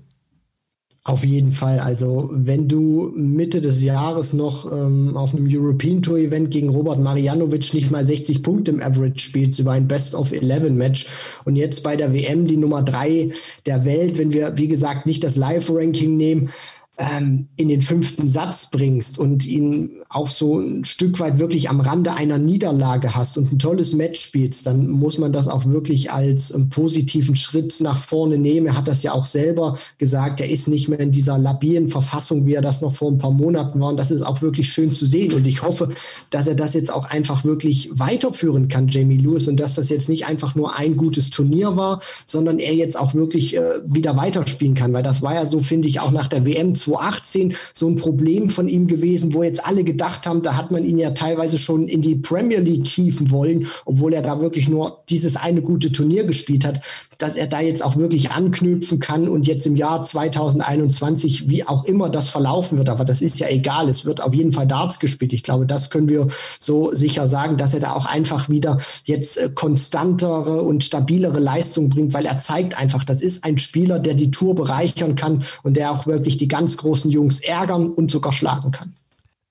Auf 1.04 1.24
jeden 1.24 1.50
Fall. 1.50 1.80
Also 1.80 2.30
wenn 2.32 2.68
du 2.68 3.10
Mitte 3.16 3.60
des 3.60 3.82
Jahres 3.82 4.32
noch 4.32 4.70
ähm, 4.70 5.16
auf 5.16 5.34
einem 5.34 5.48
European 5.50 6.00
Tour 6.00 6.18
Event 6.18 6.52
gegen 6.52 6.68
Robert 6.68 7.00
Marianovic 7.00 7.74
nicht 7.74 7.90
mal 7.90 8.06
60 8.06 8.44
Punkte 8.44 8.70
im 8.70 8.80
Average 8.80 9.18
spielst 9.18 9.58
über 9.58 9.72
ein 9.72 9.88
Best 9.88 10.14
of 10.14 10.30
11 10.30 10.70
Match 10.70 11.06
und 11.44 11.56
jetzt 11.56 11.82
bei 11.82 11.96
der 11.96 12.14
WM 12.14 12.46
die 12.46 12.56
Nummer 12.56 12.82
drei 12.82 13.30
der 13.66 13.84
Welt, 13.84 14.16
wenn 14.16 14.32
wir 14.32 14.56
wie 14.56 14.68
gesagt 14.68 15.06
nicht 15.06 15.24
das 15.24 15.34
Live 15.34 15.70
Ranking 15.70 16.16
nehmen, 16.16 16.50
ähm, 16.98 17.48
in 17.56 17.68
den 17.68 17.80
fünften 17.80 18.28
Satz 18.28 18.68
bringst 18.70 19.18
und 19.18 19.46
ihn 19.46 19.90
auch 20.10 20.28
so 20.28 20.58
ein 20.58 20.84
Stück 20.84 21.20
weit 21.20 21.38
wirklich 21.38 21.70
am 21.70 21.80
Rande 21.80 22.12
einer 22.12 22.36
Niederlage 22.36 23.14
hast 23.14 23.38
und 23.38 23.50
ein 23.50 23.58
tolles 23.58 23.94
Match 23.94 24.20
spielst, 24.20 24.66
dann 24.66 24.88
muss 24.88 25.16
man 25.16 25.32
das 25.32 25.48
auch 25.48 25.64
wirklich 25.64 26.12
als 26.12 26.52
einen 26.52 26.68
positiven 26.68 27.34
Schritt 27.34 27.80
nach 27.80 27.96
vorne 27.96 28.36
nehmen. 28.36 28.66
Er 28.66 28.76
hat 28.76 28.88
das 28.88 29.02
ja 29.02 29.12
auch 29.12 29.24
selber 29.24 29.78
gesagt, 29.96 30.42
er 30.42 30.50
ist 30.50 30.68
nicht 30.68 30.88
mehr 30.88 31.00
in 31.00 31.12
dieser 31.12 31.38
labilen 31.38 31.88
Verfassung, 31.88 32.46
wie 32.46 32.54
er 32.54 32.62
das 32.62 32.82
noch 32.82 32.92
vor 32.92 33.10
ein 33.10 33.18
paar 33.18 33.30
Monaten 33.30 33.80
war. 33.80 33.88
Und 33.88 33.96
das 33.96 34.10
ist 34.10 34.22
auch 34.22 34.42
wirklich 34.42 34.70
schön 34.70 34.92
zu 34.92 35.06
sehen. 35.06 35.32
Und 35.32 35.46
ich 35.46 35.62
hoffe, 35.62 35.88
dass 36.28 36.46
er 36.46 36.54
das 36.54 36.74
jetzt 36.74 36.92
auch 36.92 37.06
einfach 37.08 37.42
wirklich 37.42 37.88
weiterführen 37.92 38.68
kann, 38.68 38.88
Jamie 38.88 39.16
Lewis, 39.16 39.48
und 39.48 39.58
dass 39.58 39.76
das 39.76 39.88
jetzt 39.88 40.10
nicht 40.10 40.26
einfach 40.26 40.54
nur 40.54 40.76
ein 40.76 40.98
gutes 40.98 41.30
Turnier 41.30 41.74
war, 41.74 42.00
sondern 42.26 42.58
er 42.58 42.74
jetzt 42.74 43.00
auch 43.00 43.14
wirklich 43.14 43.56
äh, 43.56 43.80
wieder 43.86 44.14
weiterspielen 44.18 44.74
kann. 44.74 44.92
Weil 44.92 45.02
das 45.02 45.22
war 45.22 45.34
ja 45.34 45.46
so, 45.46 45.60
finde 45.60 45.88
ich, 45.88 46.00
auch 46.00 46.10
nach 46.10 46.28
der 46.28 46.44
WM 46.44 46.74
2018 46.84 47.54
so 47.74 47.88
ein 47.88 47.96
Problem 47.96 48.50
von 48.50 48.68
ihm 48.68 48.86
gewesen, 48.86 49.34
wo 49.34 49.42
jetzt 49.42 49.64
alle 49.66 49.84
gedacht 49.84 50.26
haben, 50.26 50.42
da 50.42 50.56
hat 50.56 50.70
man 50.70 50.84
ihn 50.84 50.98
ja 50.98 51.12
teilweise 51.12 51.58
schon 51.58 51.88
in 51.88 52.02
die 52.02 52.16
Premier 52.16 52.60
League 52.60 52.84
kiefen 52.84 53.30
wollen, 53.30 53.66
obwohl 53.84 54.12
er 54.12 54.22
da 54.22 54.40
wirklich 54.40 54.68
nur 54.68 55.02
dieses 55.08 55.36
eine 55.36 55.62
gute 55.62 55.92
Turnier 55.92 56.24
gespielt 56.24 56.64
hat, 56.64 56.80
dass 57.18 57.34
er 57.34 57.46
da 57.46 57.60
jetzt 57.60 57.84
auch 57.84 57.96
wirklich 57.96 58.30
anknüpfen 58.30 58.98
kann 58.98 59.28
und 59.28 59.46
jetzt 59.46 59.66
im 59.66 59.76
Jahr 59.76 60.02
2021, 60.02 61.48
wie 61.48 61.64
auch 61.66 61.84
immer 61.84 62.08
das 62.08 62.28
verlaufen 62.28 62.78
wird, 62.78 62.88
aber 62.88 63.04
das 63.04 63.22
ist 63.22 63.38
ja 63.38 63.48
egal, 63.48 63.88
es 63.88 64.04
wird 64.04 64.22
auf 64.22 64.34
jeden 64.34 64.52
Fall 64.52 64.66
Darts 64.66 64.98
gespielt. 64.98 65.32
Ich 65.32 65.42
glaube, 65.42 65.66
das 65.66 65.90
können 65.90 66.08
wir 66.08 66.26
so 66.58 66.94
sicher 66.94 67.28
sagen, 67.28 67.56
dass 67.56 67.74
er 67.74 67.80
da 67.80 67.92
auch 67.92 68.06
einfach 68.06 68.48
wieder 68.48 68.78
jetzt 69.04 69.38
äh, 69.38 69.50
konstantere 69.54 70.62
und 70.62 70.84
stabilere 70.84 71.38
Leistungen 71.40 71.90
bringt, 71.90 72.12
weil 72.14 72.26
er 72.26 72.38
zeigt 72.38 72.78
einfach, 72.78 73.04
das 73.04 73.22
ist 73.22 73.44
ein 73.44 73.58
Spieler, 73.58 73.98
der 73.98 74.14
die 74.14 74.30
Tour 74.30 74.54
bereichern 74.54 75.14
kann 75.14 75.44
und 75.62 75.76
der 75.76 75.92
auch 75.92 76.06
wirklich 76.06 76.36
die 76.36 76.48
ganz 76.48 76.71
großen 76.76 77.10
Jungs 77.10 77.40
ärgern 77.40 77.90
und 77.90 78.10
sogar 78.10 78.32
schlagen 78.32 78.70
kann. 78.70 78.94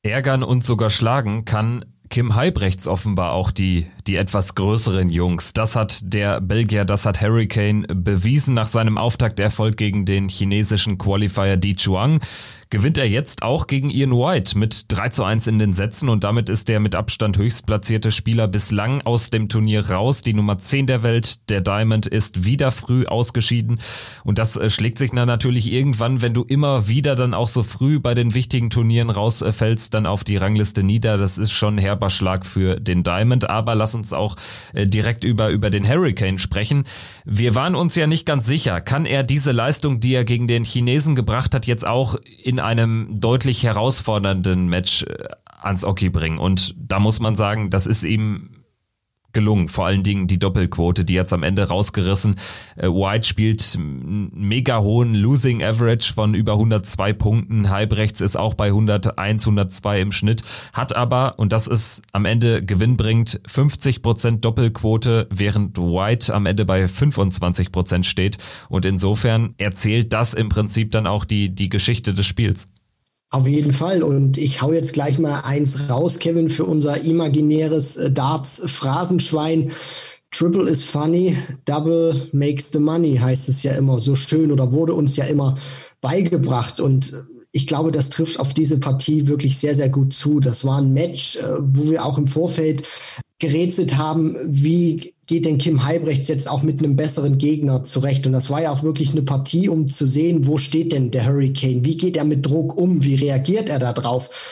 Ärgern 0.03 0.43
und 0.43 0.63
sogar 0.63 0.89
schlagen 0.89 1.45
kann 1.45 1.86
Kim 2.10 2.36
Heibrechts 2.36 2.88
offenbar 2.88 3.31
auch 3.31 3.51
die, 3.51 3.88
die 4.07 4.15
etwas 4.15 4.55
größeren 4.55 5.09
Jungs. 5.09 5.53
Das 5.53 5.75
hat 5.75 5.99
der 6.03 6.41
Belgier, 6.41 6.85
das 6.85 7.05
hat 7.05 7.21
Hurricane 7.21 7.85
bewiesen 7.87 8.53
nach 8.53 8.67
seinem 8.67 8.97
Auftakterfolg 8.97 9.77
gegen 9.77 10.05
den 10.05 10.29
chinesischen 10.29 10.97
Qualifier 10.97 11.57
Di 11.57 11.75
Chuang 11.75 12.19
gewinnt 12.71 12.97
er 12.97 13.07
jetzt 13.07 13.43
auch 13.43 13.67
gegen 13.67 13.89
Ian 13.89 14.11
White 14.11 14.57
mit 14.57 14.85
3 14.87 15.09
zu 15.09 15.23
1 15.23 15.45
in 15.47 15.59
den 15.59 15.73
Sätzen 15.73 16.09
und 16.09 16.23
damit 16.23 16.49
ist 16.49 16.69
der 16.69 16.79
mit 16.79 16.95
Abstand 16.95 17.37
höchstplatzierte 17.37 18.11
Spieler 18.11 18.47
bislang 18.47 19.01
aus 19.01 19.29
dem 19.29 19.49
Turnier 19.49 19.91
raus. 19.91 20.21
Die 20.21 20.33
Nummer 20.33 20.57
10 20.57 20.87
der 20.87 21.03
Welt, 21.03 21.49
der 21.49 21.59
Diamond, 21.61 22.07
ist 22.07 22.45
wieder 22.45 22.71
früh 22.71 23.05
ausgeschieden 23.05 23.81
und 24.23 24.39
das 24.39 24.55
äh, 24.55 24.69
schlägt 24.69 24.97
sich 24.97 25.11
dann 25.11 25.27
natürlich 25.27 25.71
irgendwann, 25.71 26.21
wenn 26.21 26.33
du 26.33 26.43
immer 26.43 26.87
wieder 26.87 27.15
dann 27.15 27.33
auch 27.33 27.49
so 27.49 27.61
früh 27.61 27.99
bei 27.99 28.13
den 28.13 28.33
wichtigen 28.33 28.69
Turnieren 28.69 29.09
rausfällst, 29.09 29.93
dann 29.93 30.05
auf 30.05 30.23
die 30.23 30.37
Rangliste 30.37 30.81
nieder. 30.81 31.17
Das 31.17 31.37
ist 31.37 31.51
schon 31.51 31.75
ein 31.75 31.79
herber 31.79 32.09
Schlag 32.09 32.45
für 32.45 32.79
den 32.79 33.03
Diamond, 33.03 33.49
aber 33.49 33.75
lass 33.75 33.90
uns 33.95 34.13
auch 34.13 34.36
äh, 34.73 34.86
direkt 34.86 35.23
über, 35.23 35.49
über 35.49 35.69
den 35.69 35.88
Hurricane 35.88 36.38
sprechen. 36.38 36.86
Wir 37.25 37.56
waren 37.56 37.75
uns 37.75 37.95
ja 37.95 38.08
nicht 38.08 38.25
ganz 38.25 38.45
sicher, 38.45 38.82
kann 38.82 39.06
er 39.06 39.23
diese 39.23 39.51
Leistung, 39.51 39.99
die 39.99 40.13
er 40.13 40.25
gegen 40.25 40.47
den 40.47 40.63
Chinesen 40.63 41.15
gebracht 41.15 41.54
hat, 41.54 41.65
jetzt 41.65 41.86
auch 41.86 42.15
in 42.43 42.60
einem 42.60 43.19
deutlich 43.19 43.63
herausfordernden 43.63 44.67
Match 44.67 45.04
äh, 45.04 45.27
ans 45.62 45.86
Oki 45.86 46.10
bringen. 46.10 46.39
Und 46.39 46.73
da 46.77 46.99
muss 46.99 47.19
man 47.19 47.36
sagen, 47.36 47.69
das 47.69 47.88
ist 47.88 48.04
ihm 48.04 48.61
gelungen. 49.34 49.67
Vor 49.67 49.86
allen 49.86 50.04
Dingen 50.04 50.28
die 50.28 50.39
Doppelquote, 50.39 51.06
die 51.06 51.13
jetzt 51.13 51.34
am 51.34 51.44
Ende 51.44 51.67
rausgerissen. 51.67 52.36
Äh, 52.76 52.88
White 52.88 53.28
spielt 53.28 53.78
mega 53.80 54.80
hohen 54.80 55.15
Losing 55.15 55.63
Average 55.63 56.13
von 56.13 56.34
über 56.34 56.54
102 56.54 57.13
Punkten. 57.13 57.70
Halbrechts 57.70 58.22
ist 58.22 58.36
auch 58.36 58.54
bei 58.54 58.67
101, 58.67 59.44
102 59.44 60.02
im 60.02 60.12
Schnitt. 60.12 60.44
Hat 60.74 60.96
aber, 60.96 61.34
und 61.38 61.54
das 61.54 61.67
ist 61.67 62.02
am 62.12 62.26
Ende 62.26 62.63
gewinnbringend, 62.63 63.41
50 63.48 64.02
Prozent 64.02 64.46
Doppelquote, 64.46 65.28
während 65.30 65.78
White 65.78 66.34
am 66.34 66.46
Ende 66.46 66.65
bei 66.65 66.88
25 66.88 67.72
Prozent 67.72 68.06
steht. 68.06 68.38
Und 68.70 68.86
insofern 68.86 69.54
erzählt 69.58 70.13
das 70.13 70.34
im 70.34 70.50
Prinzip 70.50 70.91
dann 70.91 71.08
auch 71.08 71.26
die, 71.26 71.54
die 71.54 71.70
Geschichte 71.70 72.13
des 72.13 72.26
Spiels. 72.26 72.67
Auf 73.32 73.48
jeden 73.48 73.72
Fall. 73.72 74.04
Und 74.04 74.38
ich 74.38 74.62
hau 74.62 74.74
jetzt 74.74 74.91
gleich 74.91 75.17
mal 75.17 75.39
eins 75.41 75.89
raus, 75.89 76.20
Kevin, 76.20 76.50
für 76.50 76.65
unser 76.65 77.02
imaginäres 77.02 77.96
äh, 77.96 78.12
Darts-Phrasenschwein. 78.12 79.72
Triple 80.32 80.70
is 80.70 80.86
funny, 80.86 81.38
double 81.65 82.28
makes 82.34 82.72
the 82.72 82.80
money, 82.80 83.17
heißt 83.17 83.48
es 83.50 83.63
ja 83.63 83.74
immer 83.74 84.00
so 84.00 84.15
schön 84.15 84.52
oder 84.52 84.74
wurde 84.74 84.94
uns 84.94 85.15
ja 85.15 85.26
immer 85.26 85.56
beigebracht. 86.02 86.82
Und 86.82 87.13
ich 87.54 87.67
glaube, 87.67 87.91
das 87.91 88.10
trifft 88.10 88.38
auf 88.38 88.54
diese 88.54 88.80
Partie 88.80 89.28
wirklich 89.28 89.58
sehr, 89.58 89.76
sehr 89.76 89.89
gut 89.89 90.13
zu. 90.13 90.41
Das 90.41 90.65
war 90.65 90.80
ein 90.80 90.94
Match, 90.94 91.38
äh, 91.38 91.41
wo 91.60 91.89
wir 91.89 92.04
auch 92.04 92.17
im 92.17 92.28
Vorfeld 92.28 92.84
gerätselt 93.39 93.96
haben, 93.96 94.36
wie 94.46 95.13
geht 95.32 95.46
denn 95.46 95.60
Kim 95.60 95.86
Heibrechts 95.86 96.28
jetzt 96.28 96.50
auch 96.50 96.62
mit 96.62 96.84
einem 96.84 96.98
besseren 96.98 97.38
Gegner 97.38 97.86
zurecht? 97.86 98.28
Und 98.28 98.34
das 98.34 98.50
war 98.50 98.63
ja 98.63 98.72
auch 98.74 98.84
wirklich 98.84 99.12
eine 99.12 99.22
Partie, 99.22 99.70
um 99.70 99.88
zu 99.88 100.06
sehen, 100.06 100.46
wo 100.46 100.58
steht 100.58 100.91
denn 100.91 101.10
der 101.10 101.26
Hurricane? 101.26 101.86
Wie 101.86 101.96
geht 101.96 102.17
er 102.17 102.26
mit 102.26 102.46
Druck 102.46 102.76
um? 102.76 103.02
Wie 103.02 103.15
reagiert 103.15 103.70
er 103.70 103.80
da? 103.80 103.96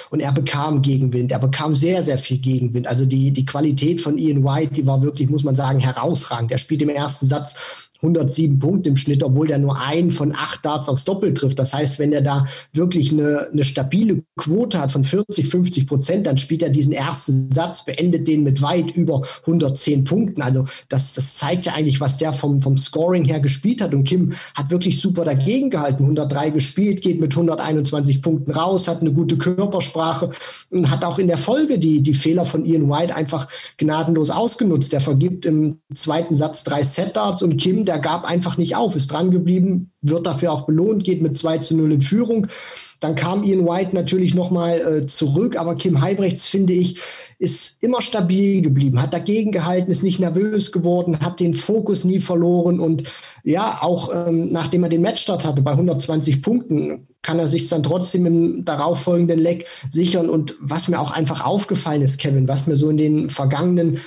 Und 0.09 0.21
er 0.21 0.31
bekam 0.31 0.81
Gegenwind. 0.81 1.33
Er 1.33 1.39
bekam 1.39 1.75
sehr, 1.75 2.01
sehr 2.01 2.17
viel 2.17 2.37
Gegenwind. 2.37 2.87
Also 2.87 3.05
die, 3.05 3.31
die 3.31 3.45
Qualität 3.45 3.99
von 3.99 4.17
Ian 4.17 4.45
White, 4.45 4.75
die 4.75 4.87
war 4.87 5.01
wirklich, 5.01 5.29
muss 5.29 5.43
man 5.43 5.57
sagen, 5.57 5.79
herausragend. 5.79 6.53
Er 6.53 6.59
spielt 6.59 6.81
im 6.81 6.87
ersten 6.87 7.25
Satz 7.25 7.88
107 8.01 8.59
Punkte 8.59 8.89
im 8.89 8.95
Schnitt, 8.95 9.23
obwohl 9.23 9.47
der 9.47 9.57
nur 9.57 9.79
einen 9.79 10.11
von 10.11 10.33
acht 10.33 10.63
Darts 10.65 10.87
aufs 10.87 11.03
Doppel 11.03 11.33
trifft. 11.33 11.59
Das 11.59 11.73
heißt, 11.73 11.99
wenn 11.99 12.13
er 12.13 12.21
da 12.21 12.45
wirklich 12.71 13.11
eine, 13.11 13.49
eine 13.51 13.65
stabile 13.65 14.23
Quote 14.37 14.79
hat 14.79 14.91
von 14.91 15.03
40, 15.03 15.49
50 15.49 15.87
Prozent, 15.87 16.25
dann 16.25 16.37
spielt 16.37 16.63
er 16.63 16.69
diesen 16.69 16.93
ersten 16.93 17.51
Satz, 17.51 17.83
beendet 17.83 18.27
den 18.27 18.43
mit 18.43 18.61
weit 18.61 18.91
über 18.91 19.23
110 19.41 20.05
Punkten. 20.05 20.41
Also 20.41 20.65
das, 20.87 21.13
das 21.13 21.35
zeigt 21.35 21.65
ja 21.65 21.73
eigentlich, 21.73 21.99
was 21.99 22.17
der 22.17 22.31
vom, 22.31 22.61
vom 22.61 22.77
Scoring 22.77 23.25
her 23.25 23.41
gespielt 23.41 23.81
hat. 23.81 23.93
Und 23.93 24.05
Kim 24.05 24.31
hat 24.55 24.71
wirklich 24.71 25.01
super 25.01 25.25
dagegen 25.25 25.69
gehalten. 25.69 26.03
103 26.03 26.51
gespielt, 26.51 27.01
geht 27.01 27.19
mit 27.19 27.33
121 27.33 28.21
Punkten 28.21 28.51
raus, 28.51 28.87
hat 28.87 29.01
eine 29.01 29.11
gute 29.11 29.37
Körpersprache 29.37 30.29
und 30.69 30.89
hat 30.89 31.03
auch 31.03 31.19
in 31.19 31.27
der 31.27 31.37
Folge 31.37 31.79
die, 31.79 32.01
die 32.01 32.13
Fehler 32.13 32.45
von 32.45 32.65
Ian 32.65 32.89
White 32.89 33.13
einfach 33.13 33.49
gnadenlos 33.77 34.29
ausgenutzt. 34.29 34.93
Der 34.93 35.01
vergibt 35.01 35.45
im 35.45 35.79
zweiten 35.93 36.35
Satz 36.35 36.63
drei 36.63 36.83
Set-Darts 36.83 37.43
und 37.43 37.57
Kim 37.57 37.85
der 37.89 37.97
gab 37.97 38.23
einfach 38.23 38.57
nicht 38.57 38.75
auf, 38.75 38.95
ist 38.95 39.11
dran 39.11 39.31
geblieben, 39.31 39.91
wird 40.03 40.27
dafür 40.27 40.51
auch 40.51 40.67
belohnt, 40.67 41.03
geht 41.03 41.23
mit 41.23 41.39
2 41.39 41.57
zu 41.57 41.75
0 41.75 41.93
in 41.93 42.01
Führung. 42.03 42.45
Dann 42.99 43.15
kam 43.15 43.43
Ian 43.43 43.65
White 43.65 43.95
natürlich 43.95 44.35
nochmal 44.35 44.79
äh, 44.79 45.07
zurück, 45.07 45.57
aber 45.57 45.73
Kim 45.73 45.99
Heibrechts, 46.01 46.45
finde 46.45 46.73
ich, 46.73 46.99
ist 47.39 47.81
immer 47.81 48.03
stabil 48.03 48.61
geblieben, 48.61 49.01
hat 49.01 49.11
dagegen 49.11 49.51
gehalten, 49.51 49.89
ist 49.89 50.03
nicht 50.03 50.19
nervös 50.19 50.71
geworden, 50.71 51.19
hat 51.19 51.39
den 51.39 51.55
Fokus 51.55 52.03
nie 52.03 52.19
verloren 52.19 52.79
und 52.79 53.03
ja, 53.43 53.79
auch 53.81 54.13
ähm, 54.13 54.51
nachdem 54.51 54.83
er 54.83 54.89
den 54.89 55.01
Matchstart 55.01 55.43
hatte 55.43 55.63
bei 55.63 55.71
120 55.71 56.43
Punkten, 56.43 57.07
kann 57.23 57.39
er 57.39 57.47
sich 57.47 57.67
dann 57.69 57.81
trotzdem 57.83 58.27
im 58.27 58.65
darauffolgenden 58.65 59.39
Leck 59.39 59.65
sichern. 59.89 60.29
Und 60.29 60.55
was 60.59 60.87
mir 60.87 60.99
auch 60.99 61.11
einfach 61.11 61.43
aufgefallen 61.45 62.01
ist, 62.01 62.19
Kevin, 62.19 62.47
was 62.47 62.67
mir 62.67 62.75
so 62.75 62.89
in 62.89 62.97
den 62.97 63.29
vergangenen 63.29 63.99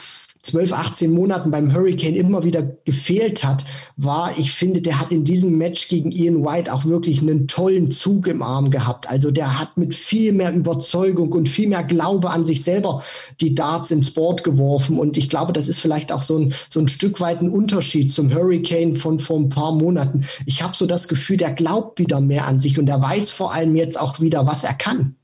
12, 0.43 0.73
18 0.73 1.13
Monaten 1.13 1.53
beim 1.53 1.73
Hurricane 1.73 2.17
immer 2.17 2.43
wieder 2.43 2.63
gefehlt 2.63 3.45
hat, 3.45 3.65
war, 3.97 4.37
ich 4.39 4.53
finde, 4.53 4.83
der 4.83 4.99
hat 4.99 5.13
in 5.13 5.23
diesem 5.23 5.57
Match 5.57 5.89
gegen 5.89 6.11
Ian 6.11 6.45
White 6.45 6.73
auch 6.73 6.85
wirklich 6.85 7.23
einen 7.23 7.47
tollen 7.47 7.93
Zug 7.93 8.27
im 8.27 8.43
Arm 8.43 8.71
gehabt. 8.71 9.09
Also 9.09 9.31
der 9.31 9.61
hat 9.61 9.77
mit 9.77 9.95
viel 9.95 10.33
mehr 10.33 10.53
Überzeugung 10.53 11.33
und 11.33 11.49
viel 11.49 11.69
mehr 11.69 11.85
Glaube 11.85 12.31
an 12.31 12.45
sich 12.45 12.65
selber 12.65 13.03
die 13.41 13.55
Darts 13.55 13.93
ins 13.93 14.11
Board 14.11 14.43
geworfen. 14.43 14.99
Und 14.99 15.17
ich 15.17 15.29
glaube, 15.29 15.53
das 15.53 15.69
ist 15.69 15.79
vielleicht 15.79 16.11
auch 16.11 16.23
so 16.23 16.39
ein, 16.39 16.55
so 16.69 16.81
ein 16.81 16.89
Stück 16.89 17.21
weit 17.21 17.41
ein 17.41 17.49
Unterschied 17.49 18.11
zum 18.11 18.35
Hurricane 18.35 18.97
von 18.97 19.21
vor 19.21 19.39
ein 19.39 19.49
paar 19.49 19.73
Monaten. 19.73 20.25
Ich 20.47 20.63
habe 20.63 20.77
so 20.77 20.87
das 20.87 21.07
Gefühl, 21.07 21.37
der 21.37 21.53
glaubt 21.53 22.01
wieder 22.01 22.21
mehr 22.21 22.47
an 22.47 22.59
sich 22.59 22.79
und 22.79 22.87
der 22.87 23.01
weiß 23.01 23.31
vor 23.31 23.55
allem 23.55 23.77
jetzt 23.77 24.01
auch 24.01 24.21
wieder, 24.21 24.45
was 24.47 24.65
er 24.65 24.75
kann. 24.75 25.15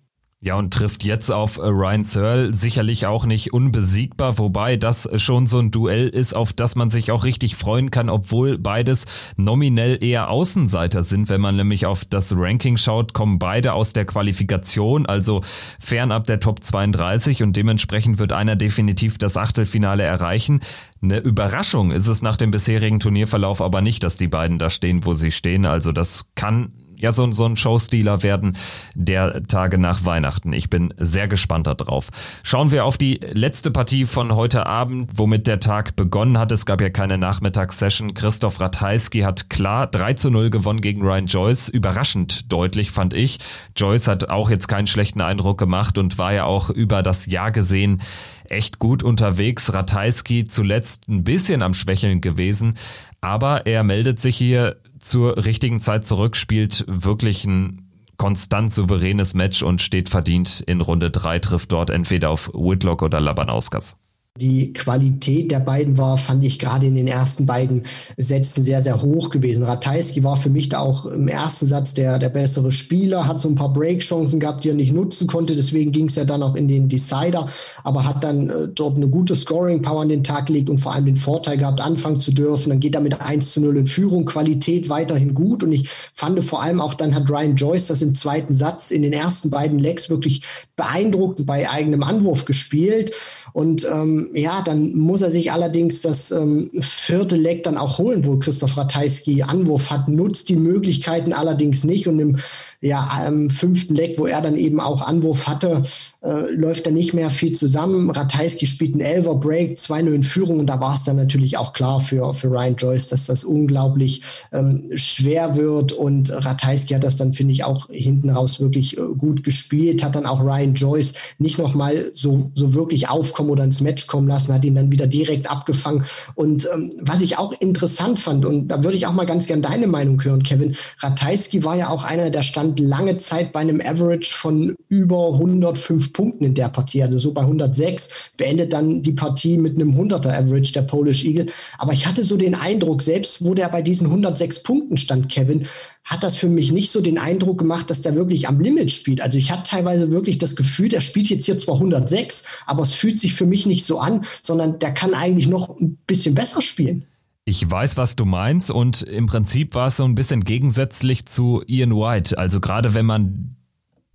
Ja, 0.41 0.55
und 0.55 0.73
trifft 0.73 1.03
jetzt 1.03 1.33
auf 1.33 1.57
äh, 1.59 1.63
Ryan 1.63 2.05
Searle 2.05 2.55
sicherlich 2.55 3.09
auch 3.09 3.27
nicht 3.27 3.53
unbesiegbar, 3.53 4.39
wobei 4.39 4.77
das 4.77 5.09
schon 5.17 5.49
so 5.49 5.59
ein 5.59 5.73
Duell 5.73 6.09
ist, 6.09 6.33
auf 6.33 6.53
das 6.53 6.77
man 6.77 6.91
sich 6.91 7.11
auch 7.11 7.25
richtig 7.25 7.57
freuen 7.57 7.91
kann, 7.91 8.09
obwohl 8.09 8.57
beides 8.57 9.05
nominell 9.37 9.99
eher 10.01 10.31
Außenseiter 10.31 11.03
sind. 11.03 11.29
Wenn 11.29 11.41
man 11.41 11.57
nämlich 11.57 11.87
auf 11.87 12.05
das 12.05 12.37
Ranking 12.37 12.77
schaut, 12.77 13.15
kommen 13.15 13.41
beide 13.41 13.73
aus 13.73 13.93
der 13.95 14.05
Qualifikation, 14.05 15.07
also 15.07 15.41
fernab 15.81 16.29
der 16.29 16.39
Top 16.39 16.63
32 16.63 17.43
und 17.43 17.57
dementsprechend 17.57 18.21
wird 18.21 18.33
einer 18.33 18.55
definitiv 18.55 19.19
das 19.19 19.37
Achtelfinale 19.37 20.05
erreichen. 20.05 20.61
Eine 21.03 21.19
Überraschung 21.19 21.91
ist 21.91 22.07
es 22.07 22.23
nach 22.23 22.37
dem 22.37 22.53
bisherigen 22.53 23.01
Turnierverlauf 23.01 23.61
aber 23.61 23.81
nicht, 23.81 24.05
dass 24.05 24.17
die 24.17 24.29
beiden 24.29 24.59
da 24.59 24.71
stehen, 24.71 25.05
wo 25.05 25.15
sie 25.15 25.33
stehen. 25.33 25.67
Also 25.67 25.91
das 25.91 26.31
kann 26.37 26.71
ja 26.99 27.13
so, 27.13 27.31
so 27.31 27.45
ein 27.45 27.57
Showstealer 27.57 28.23
werden 28.23 28.57
der 28.95 29.45
Tage 29.47 29.79
nach 29.79 30.05
Weihnachten. 30.05 30.53
Ich 30.53 30.69
bin 30.69 30.93
sehr 30.99 31.29
gespannt 31.29 31.67
darauf. 31.67 32.09
Schauen 32.43 32.71
wir 32.71 32.85
auf 32.85 32.99
die 32.99 33.21
letzte 33.33 33.71
Partie 33.71 34.07
von 34.07 34.35
heute 34.35 34.67
Abend, 34.67 35.11
womit 35.15 35.47
der 35.47 35.61
Tag 35.61 35.97
begonnen 35.97 36.39
hat. 36.39 36.53
Es 36.53 36.67
gab 36.67 36.81
ja 36.81 36.91
keine 36.91 37.19
Nachmittagssession. 37.19 38.15
Christoph 38.15 38.61
Ratajski 38.61 39.21
hat 39.21 39.49
klar 39.51 39.87
3 39.87 40.15
zu 40.15 40.31
0 40.31 40.51
gewonnen 40.51 40.81
gegen 40.81 41.03
Ryan 41.03 41.27
Joyce. 41.27 41.69
Überraschend 41.69 42.53
deutlich, 42.53 42.91
fand 42.91 43.15
ich. 43.15 43.39
Joyce 43.77 44.09
hat 44.09 44.31
auch 44.31 44.51
jetzt 44.51 44.69
keinen 44.69 44.87
schlechten 44.87 45.21
Eindruck 45.21 45.59
gemacht 45.59 45.99
und 45.99 46.19
war 46.19 46.33
ja 46.33 46.45
auch 46.45 46.71
über 46.71 47.03
das 47.03 47.27
Jahr 47.27 47.53
gesehen 47.53 48.03
echt 48.51 48.79
gut 48.79 49.03
unterwegs. 49.03 49.73
Ratajski 49.73 50.47
zuletzt 50.47 51.09
ein 51.09 51.25
bisschen 51.25 51.63
am 51.63 51.75
Schwächeln 51.75 52.21
gewesen, 52.21 52.75
aber 53.21 53.67
er 53.67 53.85
meldet 53.85 54.21
sich 54.21 54.37
hier 54.37 54.77
zur 55.01 55.45
richtigen 55.45 55.81
Zeit 55.81 56.07
zurück, 56.07 56.37
spielt 56.37 56.85
wirklich 56.87 57.45
ein 57.45 57.89
konstant 58.17 58.73
souveränes 58.73 59.35
Match 59.35 59.63
und 59.63 59.81
steht 59.81 60.09
verdient 60.09 60.61
in 60.67 60.81
Runde 60.81 61.11
3, 61.11 61.39
trifft 61.39 61.73
dort 61.73 61.91
entweder 61.91 62.31
auf 62.31 62.51
Whitlock 62.53 63.03
oder 63.03 63.21
Labanauskas. 63.21 63.97
Die 64.41 64.73
Qualität 64.73 65.51
der 65.51 65.59
beiden 65.59 65.99
war, 65.99 66.17
fand 66.17 66.45
ich 66.45 66.61
gerade 66.61 66.87
in 66.87 66.95
den 66.95 67.09
ersten 67.09 67.45
beiden 67.45 67.83
Sätzen 68.17 68.63
sehr, 68.63 68.83
sehr 68.83 69.03
hoch 69.03 69.31
gewesen. 69.31 69.65
Ratajski 69.65 70.23
war 70.23 70.37
für 70.37 70.49
mich 70.49 70.69
da 70.69 70.79
auch 70.79 71.07
im 71.07 71.27
ersten 71.27 71.67
Satz 71.67 71.93
der, 71.93 72.21
der 72.21 72.29
bessere 72.29 72.71
Spieler, 72.71 73.27
hat 73.27 73.41
so 73.41 73.49
ein 73.49 73.57
paar 73.57 73.73
Breakchancen 73.73 74.39
gehabt, 74.39 74.63
die 74.63 74.69
er 74.69 74.77
nicht 74.77 74.93
nutzen 74.93 75.27
konnte. 75.27 75.57
Deswegen 75.57 75.91
ging 75.91 76.07
es 76.07 76.15
ja 76.15 76.25
dann 76.25 76.45
auch 76.45 76.55
in 76.55 76.69
den 76.69 76.89
Decider, 76.89 77.47
aber 77.83 78.05
hat 78.05 78.23
dann 78.23 78.49
äh, 78.49 78.69
dort 78.69 78.97
eine 78.97 79.09
gute 79.09 79.35
Scoring-Power 79.35 80.03
an 80.03 80.09
den 80.09 80.23
Tag 80.23 80.47
gelegt 80.47 80.71
und 80.71 80.79
vor 80.79 80.95
allem 80.95 81.07
den 81.07 81.17
Vorteil 81.17 81.57
gehabt, 81.57 81.81
anfangen 81.81 82.21
zu 82.21 82.31
dürfen. 82.31 82.71
Dann 82.71 82.79
geht 82.79 82.95
er 82.95 83.01
mit 83.01 83.21
1 83.21 83.55
zu 83.55 83.61
0 83.61 83.77
in 83.77 83.87
Führung. 83.89 84.25
Qualität 84.25 84.89
weiterhin 84.89 85.35
gut 85.35 85.65
und 85.65 85.73
ich 85.73 85.89
fand 85.89 86.45
vor 86.45 86.63
allem 86.63 86.81
auch 86.81 86.95
dann 86.95 87.13
hat 87.13 87.29
Ryan 87.29 87.57
Joyce 87.57 87.89
das 87.89 88.03
im 88.03 88.15
zweiten 88.15 88.55
Satz 88.55 88.93
in 88.93 89.03
den 89.03 89.13
ersten 89.13 89.51
beiden 89.51 89.81
Legs 89.81 90.09
wirklich 90.11 90.43
beeindruckend 90.77 91.45
bei 91.45 91.69
eigenem 91.69 92.05
Anwurf 92.05 92.45
gespielt. 92.45 93.11
Und 93.59 93.85
ähm, 93.93 94.31
ja, 94.35 94.63
dann 94.65 94.95
muss 94.95 95.21
er 95.21 95.33
sich 95.33 95.51
allerdings 95.51 96.01
das 96.01 96.31
ähm, 96.31 96.71
vierte 96.81 97.35
Leck 97.35 97.65
dann 97.65 97.77
auch 97.77 97.99
holen, 97.99 98.25
wo 98.25 98.37
Christoph 98.37 98.77
Ratajski 98.77 99.43
Anwurf 99.43 99.91
hat, 99.91 100.07
nutzt 100.07 100.49
die 100.49 100.55
Möglichkeiten 100.55 101.33
allerdings 101.33 101.83
nicht. 101.83 102.07
Und 102.07 102.21
im 102.21 102.37
ja, 102.81 103.27
im 103.27 103.51
fünften 103.51 103.97
Leck, 103.97 104.19
wo 104.19 104.27
er 104.27 104.41
dann 104.41 104.57
eben 104.57 104.79
auch 104.79 105.03
Anwurf 105.03 105.49
hatte, 105.49 105.83
äh, 106.23 106.51
läuft 106.51 106.87
da 106.87 106.91
nicht 106.93 107.13
mehr 107.13 107.29
viel 107.29 107.53
zusammen. 107.53 108.11
Ratajski 108.11 108.67
spielt 108.67 108.95
einen 108.95 109.01
Elver 109.01 109.35
Break, 109.35 109.79
2-0 109.79 110.15
in 110.15 110.23
Führung. 110.23 110.61
Und 110.61 110.67
da 110.67 110.79
war 110.79 110.95
es 110.95 111.03
dann 111.03 111.17
natürlich 111.17 111.57
auch 111.57 111.73
klar 111.73 111.99
für, 111.99 112.35
für 112.35 112.49
Ryan 112.49 112.77
Joyce, 112.77 113.09
dass 113.09 113.27
das 113.27 113.43
unglaublich 113.43 114.23
ähm, 114.53 114.91
schwer 114.95 115.57
wird. 115.57 115.93
Und 115.93 116.31
Ratajski 116.33 116.95
hat 116.95 117.03
das 117.03 117.17
dann, 117.17 117.35
finde 117.35 117.53
ich, 117.53 117.65
auch 117.65 117.89
hinten 117.91 118.31
raus 118.31 118.61
wirklich 118.61 118.97
äh, 118.97 119.01
gut 119.17 119.43
gespielt, 119.43 120.05
hat 120.05 120.15
dann 120.15 120.27
auch 120.27 120.41
Ryan 120.41 120.75
Joyce 120.75 121.15
nicht 121.39 121.59
nochmal 121.59 122.13
so, 122.15 122.53
so 122.55 122.75
wirklich 122.75 123.09
aufkommen 123.09 123.51
oder 123.51 123.65
ins 123.65 123.81
Match 123.81 124.07
kommen 124.07 124.29
lassen, 124.29 124.55
hat 124.55 124.65
ihn 124.65 124.77
dann 124.77 124.93
wieder 124.93 125.09
direkt 125.09 125.51
abgefangen. 125.51 126.05
Und 126.37 126.69
ähm, 126.73 126.93
was 127.01 127.23
ich 127.23 127.39
auch 127.39 127.53
interessant 127.61 128.21
fand 128.21 128.45
und 128.45 128.69
da 128.69 128.85
würde 128.85 128.97
ich 128.97 129.07
auch 129.07 129.13
mal 129.13 129.27
ganz 129.27 129.47
gern 129.47 129.63
deine 129.63 129.89
Meinung 129.89 130.23
hören, 130.23 130.45
Kevin, 130.45 130.77
Ratajski 131.01 131.65
war 131.65 131.77
ja 131.77 131.89
auch 131.89 132.05
einer 132.05 132.31
der 132.31 132.43
Stand 132.43 132.68
stand 132.69 132.81
lange 132.81 133.19
Zeit 133.19 133.53
bei 133.53 133.61
einem 133.61 133.81
Average 133.81 134.35
von 134.35 134.75
über 134.89 135.33
105 135.35 136.13
Punkten 136.13 136.45
in 136.45 136.55
der 136.55 136.69
Partie, 136.69 137.03
also 137.03 137.19
so 137.19 137.33
bei 137.33 137.41
106, 137.43 138.33
beendet 138.37 138.73
dann 138.73 139.03
die 139.03 139.13
Partie 139.13 139.57
mit 139.57 139.77
einem 139.77 139.93
100er 139.99 140.31
Average 140.31 140.73
der 140.73 140.83
Polish 140.83 141.25
Eagle. 141.25 141.47
Aber 141.79 141.93
ich 141.93 142.07
hatte 142.07 142.25
so 142.25 142.37
den 142.37 142.55
Eindruck, 142.55 143.01
selbst 143.03 143.45
wo 143.45 143.55
der 143.55 143.69
bei 143.69 143.83
diesen 143.83 144.09
106 144.09 144.63
Punkten 144.63 144.97
stand, 144.97 145.29
Kevin, 145.31 145.67
hat 146.05 146.23
das 146.23 146.37
für 146.37 146.49
mich 146.49 146.73
nicht 146.73 146.91
so 146.91 147.01
den 147.01 147.19
Eindruck 147.19 147.59
gemacht, 147.59 147.91
dass 147.91 148.03
der 148.03 148.17
wirklich 148.17 148.49
am 148.49 148.61
Limit 148.61 148.91
spielt. 148.91 149.21
Also 149.21 149.39
ich 149.39 149.51
hatte 149.51 149.71
teilweise 149.71 150.11
wirklich 150.11 150.39
das 150.39 150.57
Gefühl, 150.57 150.89
der 150.89 151.01
spielt 151.01 151.29
jetzt 151.29 151.47
hier 151.47 151.59
zwar 151.59 151.77
106, 151.77 152.45
aber 152.67 152.83
es 152.83 152.93
fühlt 152.93 153.19
sich 153.19 153.35
für 153.35 153.47
mich 153.47 153.67
nicht 153.67 153.85
so 153.85 153.99
an, 153.99 154.25
sondern 154.43 154.79
der 154.79 154.93
kann 154.93 155.15
eigentlich 155.15 155.49
noch 155.49 155.79
ein 155.79 155.99
bisschen 156.07 156.35
besser 156.35 156.61
spielen. 156.61 157.07
Ich 157.49 157.71
weiß, 157.71 157.97
was 157.97 158.15
du 158.15 158.27
meinst 158.27 158.71
und 158.71 159.01
im 159.01 159.25
Prinzip 159.25 159.75
war 159.75 159.87
es 159.87 159.97
so 159.97 160.05
ein 160.05 160.15
bisschen 160.15 160.45
gegensätzlich 160.45 161.25
zu 161.25 161.63
Ian 161.67 161.93
White. 161.97 162.37
Also 162.37 162.61
gerade 162.61 162.93
wenn 162.93 163.07
man 163.07 163.57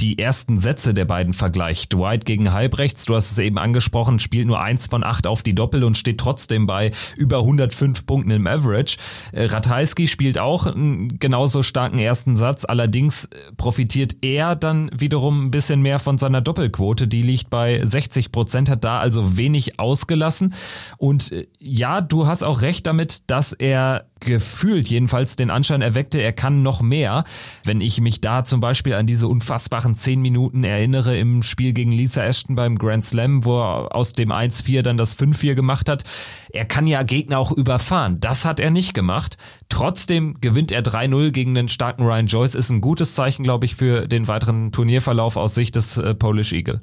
die 0.02 0.20
ersten 0.20 0.58
Sätze 0.58 0.94
der 0.94 1.06
beiden 1.06 1.34
vergleicht. 1.34 1.94
Dwight 1.94 2.26
gegen 2.26 2.52
Halbrechts, 2.52 3.06
du 3.06 3.16
hast 3.16 3.32
es 3.32 3.40
eben 3.40 3.58
angesprochen, 3.58 4.20
spielt 4.20 4.48
nur 4.48 4.60
eins 4.60 4.88
von 4.88 5.04
acht 5.04 5.28
auf 5.28 5.44
die 5.44 5.56
Doppel 5.56 5.84
und 5.84 5.98
steht 5.98 6.20
trotzdem 6.20 6.66
bei 6.66 6.92
über 7.16 7.38
105 7.40 8.06
Punkten 8.06 8.32
im 8.32 8.48
Average. 8.48 8.98
Äh, 9.32 9.46
Ratajski 9.46 10.08
spielt 10.08 10.40
auch 10.40 10.66
einen 10.66 11.20
genauso 11.20 11.62
starken 11.62 12.00
ersten 12.00 12.36
Satz, 12.36 12.66
allerdings 12.66 13.26
äh, 13.26 13.54
profitiert 13.56 14.18
er 14.22 14.56
dann 14.56 14.90
wiederum 14.94 15.46
ein 15.46 15.52
bisschen 15.52 15.82
mehr 15.82 16.00
von 16.00 16.18
seiner 16.18 16.42
Doppelquote. 16.42 17.08
Die 17.08 17.22
liegt 17.22 17.50
bei 17.50 17.80
60 17.84 18.32
Prozent, 18.32 18.70
hat 18.70 18.84
da 18.84 19.00
also 19.00 19.38
wenig 19.38 19.80
ausgelassen. 19.80 20.54
Und 20.98 21.32
äh, 21.32 21.48
ja, 21.60 22.02
du 22.02 22.28
hast 22.28 22.44
auch 22.44 22.62
recht 22.62 22.88
damit, 22.88 23.30
dass 23.30 23.54
er 23.54 24.08
gefühlt 24.26 24.88
jedenfalls 24.88 25.36
den 25.36 25.50
Anschein 25.50 25.82
erweckte, 25.82 26.20
er 26.20 26.34
kann 26.34 26.64
noch 26.64 26.82
mehr. 26.82 27.24
Wenn 27.64 27.82
ich 27.82 28.02
mich 28.02 28.22
da 28.22 28.44
zum 28.44 28.60
Beispiel 28.60 28.94
an 28.94 29.08
diese 29.08 29.28
unfassbaren 29.28 29.96
zehn 29.96 30.22
Minuten 30.22 30.64
erinnere 30.64 31.18
im 31.18 31.42
Spiel 31.42 31.74
gegen 31.74 31.92
Lisa 31.92 32.24
Ashton 32.24 32.56
beim 32.56 32.78
Grand 32.78 33.06
Slam, 33.06 33.46
wo 33.46 33.60
er 33.60 33.96
aus 33.96 34.14
dem 34.14 34.32
1-4 34.32 34.82
dann 34.82 34.98
das 34.98 35.18
5-4 35.18 35.56
gemacht 35.56 35.90
hat. 35.90 36.04
Er 36.52 36.66
kann 36.66 36.88
ja 36.88 37.04
Gegner 37.04 37.40
auch 37.40 37.52
überfahren. 37.52 38.20
Das 38.20 38.46
hat 38.46 38.60
er 38.60 38.72
nicht 38.72 38.94
gemacht. 38.94 39.38
Trotzdem 39.70 40.40
gewinnt 40.42 40.72
er 40.72 40.84
3-0 40.84 41.32
gegen 41.32 41.56
den 41.56 41.68
starken 41.68 42.04
Ryan 42.04 42.28
Joyce. 42.28 42.56
Ist 42.56 42.70
ein 42.70 42.82
gutes 42.82 43.16
Zeichen, 43.16 43.44
glaube 43.44 43.66
ich, 43.66 43.76
für 43.76 44.08
den 44.08 44.28
weiteren 44.28 44.72
Turnierverlauf 44.72 45.38
aus 45.38 45.56
Sicht 45.56 45.76
des 45.76 45.98
äh, 45.98 46.14
Polish 46.14 46.54
Eagle. 46.54 46.82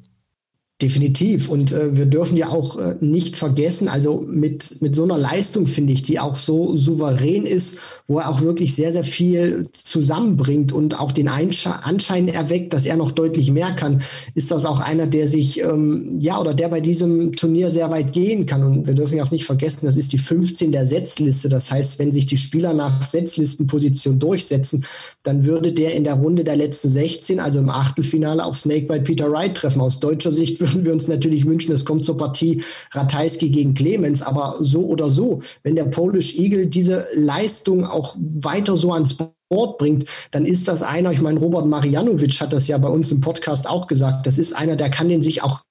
Definitiv. 0.82 1.50
Und 1.50 1.72
äh, 1.72 1.94
wir 1.94 2.06
dürfen 2.06 2.38
ja 2.38 2.48
auch 2.48 2.78
äh, 2.78 2.94
nicht 3.00 3.36
vergessen, 3.36 3.88
also 3.88 4.24
mit, 4.26 4.80
mit 4.80 4.96
so 4.96 5.04
einer 5.04 5.18
Leistung, 5.18 5.66
finde 5.66 5.92
ich, 5.92 6.00
die 6.00 6.18
auch 6.18 6.36
so 6.36 6.74
souverän 6.74 7.44
ist, 7.44 7.76
wo 8.08 8.18
er 8.18 8.30
auch 8.30 8.40
wirklich 8.40 8.74
sehr, 8.74 8.90
sehr 8.90 9.04
viel 9.04 9.68
zusammenbringt 9.72 10.72
und 10.72 10.98
auch 10.98 11.12
den 11.12 11.28
Einsche 11.28 11.84
Anschein 11.84 12.28
erweckt, 12.28 12.72
dass 12.72 12.86
er 12.86 12.96
noch 12.96 13.10
deutlich 13.10 13.50
mehr 13.50 13.72
kann, 13.72 14.00
ist 14.34 14.50
das 14.50 14.64
auch 14.64 14.80
einer, 14.80 15.06
der 15.06 15.28
sich, 15.28 15.60
ähm, 15.60 16.16
ja, 16.18 16.40
oder 16.40 16.54
der 16.54 16.68
bei 16.68 16.80
diesem 16.80 17.36
Turnier 17.36 17.68
sehr 17.68 17.90
weit 17.90 18.14
gehen 18.14 18.46
kann. 18.46 18.62
Und 18.62 18.86
wir 18.86 18.94
dürfen 18.94 19.18
ja 19.18 19.24
auch 19.24 19.30
nicht 19.30 19.44
vergessen, 19.44 19.84
das 19.84 19.98
ist 19.98 20.14
die 20.14 20.18
15 20.18 20.72
der 20.72 20.86
Setzliste. 20.86 21.50
Das 21.50 21.70
heißt, 21.70 21.98
wenn 21.98 22.12
sich 22.12 22.24
die 22.24 22.38
Spieler 22.38 22.72
nach 22.72 23.04
Setzlistenposition 23.04 24.18
durchsetzen, 24.18 24.86
dann 25.24 25.44
würde 25.44 25.74
der 25.74 25.94
in 25.94 26.04
der 26.04 26.14
Runde 26.14 26.42
der 26.42 26.56
letzten 26.56 26.88
16, 26.88 27.38
also 27.38 27.58
im 27.58 27.68
Achtelfinale, 27.68 28.42
auf 28.42 28.56
Snakebite 28.56 29.02
Peter 29.02 29.30
Wright 29.30 29.54
treffen. 29.54 29.82
Aus 29.82 30.00
deutscher 30.00 30.32
Sicht 30.32 30.58
würden 30.74 30.86
wir 30.86 30.92
uns 30.92 31.08
natürlich 31.08 31.46
wünschen, 31.46 31.72
es 31.72 31.84
kommt 31.84 32.04
zur 32.04 32.16
Partie 32.16 32.62
Ratajski 32.92 33.50
gegen 33.50 33.74
Clemens, 33.74 34.22
aber 34.22 34.56
so 34.60 34.86
oder 34.86 35.10
so, 35.10 35.40
wenn 35.62 35.76
der 35.76 35.84
Polish 35.84 36.36
Eagle 36.36 36.66
diese 36.66 37.04
Leistung 37.14 37.84
auch 37.84 38.16
weiter 38.18 38.76
so 38.76 38.92
ans 38.92 39.16
Board 39.48 39.78
bringt, 39.78 40.06
dann 40.30 40.44
ist 40.44 40.68
das 40.68 40.82
einer, 40.82 41.12
ich 41.12 41.20
meine, 41.20 41.40
Robert 41.40 41.66
Marianovic 41.66 42.40
hat 42.40 42.52
das 42.52 42.68
ja 42.68 42.78
bei 42.78 42.88
uns 42.88 43.10
im 43.12 43.20
Podcast 43.20 43.68
auch 43.68 43.86
gesagt, 43.86 44.26
das 44.26 44.38
ist 44.38 44.54
einer, 44.54 44.76
der 44.76 44.90
kann 44.90 45.08
den 45.08 45.22
sich 45.22 45.42
auch 45.42 45.62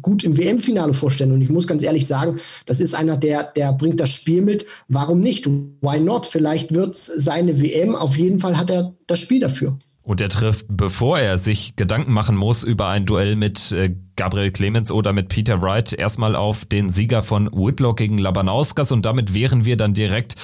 gut 0.00 0.24
im 0.24 0.36
WM-Finale 0.36 0.94
vorstellen. 0.94 1.32
Und 1.32 1.42
ich 1.42 1.50
muss 1.50 1.66
ganz 1.66 1.82
ehrlich 1.82 2.06
sagen, 2.06 2.38
das 2.64 2.80
ist 2.80 2.94
einer, 2.94 3.16
der, 3.16 3.44
der 3.44 3.72
bringt 3.72 4.00
das 4.00 4.10
Spiel 4.10 4.42
mit. 4.42 4.66
Warum 4.88 5.20
nicht? 5.20 5.46
Why 5.46 6.00
not? 6.00 6.26
Vielleicht 6.26 6.72
wird 6.72 6.96
seine 6.96 7.60
WM. 7.60 7.94
Auf 7.94 8.16
jeden 8.16 8.38
Fall 8.38 8.56
hat 8.56 8.70
er 8.70 8.94
das 9.06 9.20
Spiel 9.20 9.40
dafür. 9.40 9.78
Und 10.06 10.20
er 10.20 10.28
trifft, 10.28 10.66
bevor 10.68 11.18
er 11.18 11.36
sich 11.36 11.74
Gedanken 11.74 12.12
machen 12.12 12.36
muss 12.36 12.62
über 12.62 12.86
ein 12.86 13.06
Duell 13.06 13.34
mit 13.34 13.72
äh, 13.72 13.92
Gabriel 14.14 14.52
Clemens 14.52 14.92
oder 14.92 15.12
mit 15.12 15.28
Peter 15.28 15.60
Wright, 15.62 15.92
erstmal 15.92 16.36
auf 16.36 16.64
den 16.64 16.88
Sieger 16.90 17.24
von 17.24 17.50
Whitlock 17.52 17.96
gegen 17.96 18.16
Labanauskas. 18.16 18.92
Und 18.92 19.04
damit 19.04 19.34
wären 19.34 19.64
wir 19.64 19.76
dann 19.76 19.94
direkt 19.94 20.36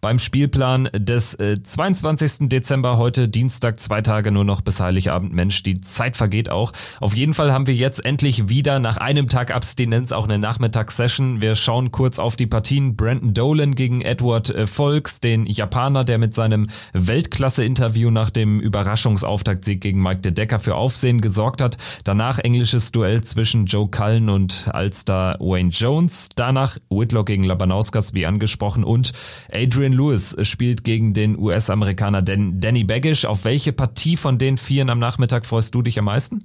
beim 0.00 0.18
Spielplan 0.18 0.88
des 0.94 1.34
äh, 1.34 1.62
22. 1.62 2.48
Dezember, 2.48 2.96
heute 2.96 3.28
Dienstag, 3.28 3.80
zwei 3.80 4.00
Tage 4.00 4.30
nur 4.30 4.44
noch 4.44 4.60
bis 4.62 4.80
Heiligabend. 4.80 5.32
Mensch, 5.32 5.62
die 5.62 5.80
Zeit 5.80 6.16
vergeht 6.16 6.50
auch. 6.50 6.72
Auf 7.00 7.14
jeden 7.14 7.34
Fall 7.34 7.52
haben 7.52 7.66
wir 7.66 7.74
jetzt 7.74 8.04
endlich 8.04 8.48
wieder 8.48 8.78
nach 8.78 8.96
einem 8.96 9.28
Tag 9.28 9.54
Abstinenz 9.54 10.12
auch 10.12 10.24
eine 10.24 10.38
Nachmittagssession. 10.38 11.40
Wir 11.40 11.54
schauen 11.54 11.90
kurz 11.90 12.18
auf 12.18 12.36
die 12.36 12.46
Partien. 12.46 12.96
Brandon 12.96 13.34
Dolan 13.34 13.74
gegen 13.74 14.00
Edward 14.00 14.50
äh, 14.50 14.66
Volks, 14.66 15.20
den 15.20 15.46
Japaner, 15.46 16.04
der 16.04 16.18
mit 16.18 16.34
seinem 16.34 16.68
Weltklasse-Interview 16.92 18.10
nach 18.10 18.30
dem 18.30 18.60
Überraschungsauftaktsieg 18.60 19.80
gegen 19.80 20.02
Mike 20.02 20.20
De 20.20 20.32
Decker 20.32 20.58
für 20.58 20.76
Aufsehen 20.76 21.20
gesorgt 21.20 21.60
hat. 21.60 21.76
Danach 22.04 22.38
englisches 22.38 22.92
Duell 22.92 23.22
zwischen 23.22 23.66
Joe 23.66 23.88
Cullen 23.88 24.28
und 24.30 24.68
Alstar 24.72 25.36
Wayne 25.40 25.70
Jones. 25.70 26.30
Danach 26.34 26.78
Whitlock 26.88 27.26
gegen 27.26 27.44
Labanauskas, 27.44 28.14
wie 28.14 28.26
angesprochen, 28.26 28.84
und 28.84 29.12
Adrian 29.52 29.89
Adrian 29.90 29.92
Lewis 29.92 30.36
spielt 30.42 30.84
gegen 30.84 31.14
den 31.14 31.38
US-Amerikaner 31.38 32.22
Danny 32.22 32.84
Baggish. 32.84 33.24
Auf 33.24 33.44
welche 33.44 33.72
Partie 33.72 34.16
von 34.16 34.38
den 34.38 34.56
Vieren 34.56 34.90
am 34.90 34.98
Nachmittag 34.98 35.46
freust 35.46 35.74
du 35.74 35.82
dich 35.82 35.98
am 35.98 36.04
meisten? 36.04 36.38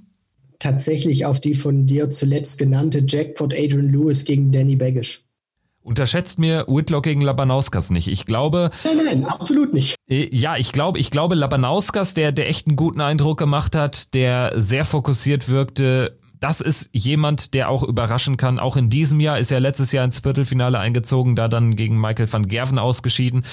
Tatsächlich 0.57 1.25
auf 1.25 1.39
die 1.41 1.53
von 1.53 1.85
dir 1.85 2.09
zuletzt 2.09 2.57
genannte 2.57 3.03
Jackpot 3.07 3.53
Adrian 3.53 3.91
Lewis 3.91 4.25
gegen 4.25 4.51
Danny 4.51 4.75
Baggish. 4.75 5.23
Unterschätzt 5.83 6.39
mir 6.39 6.65
Whitlock 6.67 7.03
gegen 7.03 7.21
Labanauskas 7.21 7.91
nicht. 7.91 8.07
Ich 8.07 8.25
glaube. 8.25 8.71
Nein, 8.83 9.05
nein, 9.05 9.25
absolut 9.25 9.73
nicht. 9.73 9.95
Äh, 10.09 10.35
ja, 10.35 10.57
ich 10.57 10.71
glaube, 10.71 10.97
ich 10.97 11.11
glaube, 11.11 11.35
Labanauskas, 11.35 12.15
der, 12.15 12.31
der 12.31 12.49
echt 12.49 12.65
einen 12.65 12.75
guten 12.75 13.01
Eindruck 13.01 13.37
gemacht 13.37 13.75
hat, 13.75 14.15
der 14.15 14.53
sehr 14.55 14.85
fokussiert 14.85 15.49
wirkte, 15.49 16.17
das 16.45 16.61
ist 16.61 16.91
jemand, 16.91 17.55
der 17.55 17.69
auch 17.69 17.81
überraschen 17.81 18.37
kann. 18.37 18.59
Auch 18.59 18.77
in 18.77 18.91
diesem 18.91 19.19
Jahr 19.19 19.39
ist 19.39 19.51
er 19.51 19.59
letztes 19.59 19.91
Jahr 19.91 20.05
ins 20.05 20.19
Viertelfinale 20.19 20.77
eingezogen, 20.77 21.35
da 21.35 21.47
dann 21.47 21.75
gegen 21.75 21.99
Michael 21.99 22.31
van 22.31 22.47
Gerven 22.47 22.77
ausgeschieden. 22.77 23.43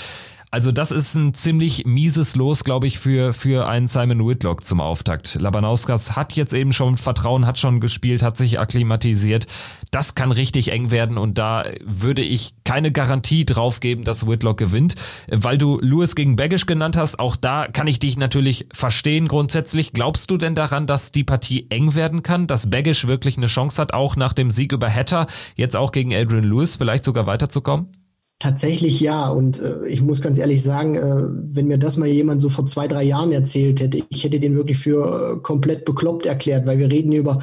Also 0.54 0.70
das 0.70 0.90
ist 0.90 1.14
ein 1.14 1.32
ziemlich 1.32 1.86
mieses 1.86 2.36
Los, 2.36 2.62
glaube 2.62 2.86
ich, 2.86 2.98
für, 2.98 3.32
für 3.32 3.66
einen 3.66 3.88
Simon 3.88 4.28
Whitlock 4.28 4.66
zum 4.66 4.82
Auftakt. 4.82 5.40
Labanauskas 5.40 6.14
hat 6.14 6.34
jetzt 6.34 6.52
eben 6.52 6.74
schon 6.74 6.98
Vertrauen, 6.98 7.46
hat 7.46 7.56
schon 7.56 7.80
gespielt, 7.80 8.22
hat 8.22 8.36
sich 8.36 8.60
akklimatisiert. 8.60 9.46
Das 9.90 10.14
kann 10.14 10.30
richtig 10.30 10.70
eng 10.70 10.90
werden 10.90 11.16
und 11.16 11.38
da 11.38 11.64
würde 11.82 12.20
ich 12.20 12.54
keine 12.64 12.92
Garantie 12.92 13.46
drauf 13.46 13.80
geben, 13.80 14.04
dass 14.04 14.26
Whitlock 14.26 14.58
gewinnt. 14.58 14.94
Weil 15.26 15.56
du 15.56 15.78
Lewis 15.80 16.14
gegen 16.14 16.36
Baggish 16.36 16.66
genannt 16.66 16.98
hast, 16.98 17.18
auch 17.18 17.36
da 17.36 17.66
kann 17.66 17.86
ich 17.86 17.98
dich 17.98 18.18
natürlich 18.18 18.66
verstehen 18.74 19.28
grundsätzlich. 19.28 19.94
Glaubst 19.94 20.30
du 20.30 20.36
denn 20.36 20.54
daran, 20.54 20.86
dass 20.86 21.12
die 21.12 21.24
Partie 21.24 21.66
eng 21.70 21.94
werden 21.94 22.22
kann, 22.22 22.46
dass 22.46 22.68
Baggish 22.68 23.06
wirklich 23.06 23.38
eine 23.38 23.46
Chance 23.46 23.80
hat, 23.80 23.94
auch 23.94 24.16
nach 24.16 24.34
dem 24.34 24.50
Sieg 24.50 24.72
über 24.72 24.90
Hatter, 24.90 25.28
jetzt 25.56 25.76
auch 25.76 25.92
gegen 25.92 26.12
Adrian 26.12 26.44
Lewis 26.44 26.76
vielleicht 26.76 27.04
sogar 27.04 27.26
weiterzukommen? 27.26 28.01
Tatsächlich 28.42 28.98
ja. 28.98 29.28
Und 29.28 29.60
äh, 29.60 29.86
ich 29.86 30.02
muss 30.02 30.20
ganz 30.20 30.36
ehrlich 30.36 30.64
sagen, 30.64 30.96
äh, 30.96 31.28
wenn 31.54 31.68
mir 31.68 31.78
das 31.78 31.96
mal 31.96 32.08
jemand 32.08 32.42
so 32.42 32.48
vor 32.48 32.66
zwei, 32.66 32.88
drei 32.88 33.04
Jahren 33.04 33.30
erzählt 33.30 33.80
hätte, 33.80 34.02
ich 34.08 34.24
hätte 34.24 34.40
den 34.40 34.56
wirklich 34.56 34.78
für 34.78 35.36
äh, 35.36 35.40
komplett 35.42 35.84
bekloppt 35.84 36.26
erklärt, 36.26 36.66
weil 36.66 36.80
wir 36.80 36.90
reden 36.90 37.12
über 37.12 37.40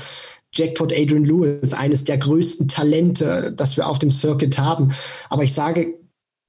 Jackpot 0.54 0.92
Adrian 0.92 1.24
Lewis, 1.24 1.72
eines 1.72 2.04
der 2.04 2.18
größten 2.18 2.68
Talente, 2.68 3.54
das 3.56 3.78
wir 3.78 3.88
auf 3.88 4.00
dem 4.00 4.12
Circuit 4.12 4.60
haben. 4.60 4.92
Aber 5.30 5.46
ich 5.46 5.54
sage 5.54 5.99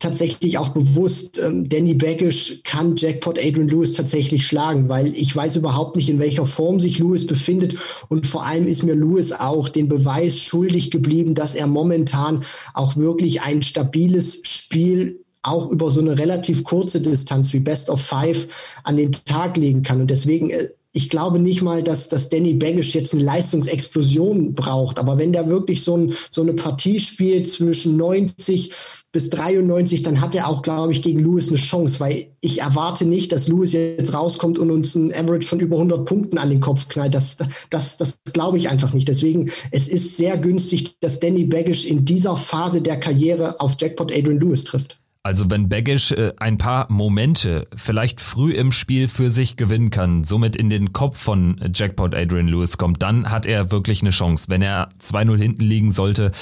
tatsächlich 0.01 0.59
auch 0.59 0.71
bewusst, 0.71 1.39
ähm, 1.39 1.69
Danny 1.69 1.95
Baggish 1.95 2.63
kann 2.65 2.97
Jackpot 2.97 3.39
Adrian 3.39 3.69
Lewis 3.69 3.93
tatsächlich 3.93 4.47
schlagen, 4.47 4.89
weil 4.89 5.15
ich 5.15 5.37
weiß 5.37 5.57
überhaupt 5.57 5.97
nicht, 5.97 6.09
in 6.09 6.19
welcher 6.19 6.47
Form 6.47 6.81
sich 6.81 6.99
Lewis 6.99 7.27
befindet. 7.27 7.77
Und 8.09 8.27
vor 8.27 8.45
allem 8.45 8.67
ist 8.67 8.83
mir 8.83 8.95
Lewis 8.95 9.31
auch 9.31 9.69
den 9.69 9.89
Beweis 9.89 10.41
schuldig 10.41 10.91
geblieben, 10.91 11.35
dass 11.35 11.55
er 11.55 11.67
momentan 11.67 12.43
auch 12.75 12.97
wirklich 12.97 13.43
ein 13.43 13.63
stabiles 13.63 14.41
Spiel 14.45 15.21
auch 15.43 15.71
über 15.71 15.91
so 15.91 16.01
eine 16.01 16.19
relativ 16.19 16.65
kurze 16.65 17.01
Distanz 17.01 17.53
wie 17.53 17.61
Best 17.61 17.89
of 17.89 18.01
Five 18.01 18.81
an 18.85 18.97
den 18.97 19.13
Tag 19.13 19.57
legen 19.57 19.83
kann. 19.83 20.01
Und 20.01 20.11
deswegen 20.11 20.51
äh, 20.51 20.69
ich 20.93 21.09
glaube 21.09 21.39
nicht 21.39 21.63
mal, 21.63 21.83
dass, 21.85 22.09
dass 22.09 22.31
Danny 22.31 22.55
Baggish 22.55 22.95
jetzt 22.95 23.15
eine 23.15 23.23
Leistungsexplosion 23.23 24.55
braucht. 24.55 24.99
Aber 24.99 25.19
wenn 25.19 25.33
der 25.33 25.49
wirklich 25.49 25.85
so, 25.85 25.97
ein, 25.97 26.15
so 26.31 26.43
eine 26.43 26.53
Partie 26.53 26.99
spielt 26.99 27.49
zwischen 27.49 27.97
90 27.97 28.73
bis 29.13 29.31
93, 29.31 30.03
dann 30.03 30.21
hat 30.21 30.35
er 30.35 30.49
auch, 30.49 30.63
glaube 30.63 30.93
ich, 30.93 31.03
gegen 31.03 31.21
Lewis 31.21 31.49
eine 31.49 31.59
Chance, 31.59 32.01
weil 32.01 32.27
ich 32.41 32.61
erwarte 32.61 33.05
nicht, 33.05 33.31
dass 33.31 33.47
Lewis 33.47 33.73
jetzt 33.73 34.15
rauskommt 34.15 34.59
und 34.59 34.71
uns 34.71 34.97
ein 34.97 35.13
Average 35.13 35.47
von 35.47 35.61
über 35.61 35.77
100 35.77 36.05
Punkten 36.05 36.39
an 36.39 36.51
den 36.51 36.61
Kopf 36.61 36.89
knallt. 36.89 37.15
Das, 37.15 37.37
das, 37.71 37.97
das 37.97 38.21
glaube 38.33 38.59
ich 38.59 38.69
einfach 38.69 38.93
nicht. 38.93 39.07
Deswegen, 39.09 39.51
es 39.71 39.87
ist 39.87 40.17
sehr 40.17 40.39
günstig, 40.39 40.97
dass 41.01 41.21
Danny 41.21 41.45
Baggish 41.45 41.85
in 41.85 42.05
dieser 42.05 42.37
Phase 42.37 42.83
der 42.83 42.99
Karriere 42.99 43.61
auf 43.61 43.77
Jackpot 43.79 44.13
Adrian 44.13 44.41
Lewis 44.41 44.65
trifft. 44.65 45.01
Also 45.23 45.51
wenn 45.51 45.69
Baggish 45.69 46.13
äh, 46.13 46.33
ein 46.39 46.57
paar 46.57 46.91
Momente 46.91 47.69
vielleicht 47.77 48.23
früh 48.23 48.53
im 48.53 48.73
Spiel 48.73 49.07
für 49.07 49.29
sich 49.29 49.57
gewinnen 49.57 49.91
kann, 49.91 50.25
somit 50.25 50.57
in 50.57 50.71
den 50.71 50.95
Kopf 50.95 51.19
von 51.19 51.61
Jackpot 51.75 52.15
Adrian 52.15 52.49
Lewis 52.49 52.79
kommt, 52.79 53.03
dann 53.03 53.31
hat 53.31 53.45
er 53.45 53.71
wirklich 53.71 54.01
eine 54.01 54.13
Chance. 54.13 54.47
Wenn 54.49 54.63
er 54.63 54.89
2-0 54.99 55.37
hinten 55.37 55.65
liegen 55.65 55.91
sollte, 55.91 56.33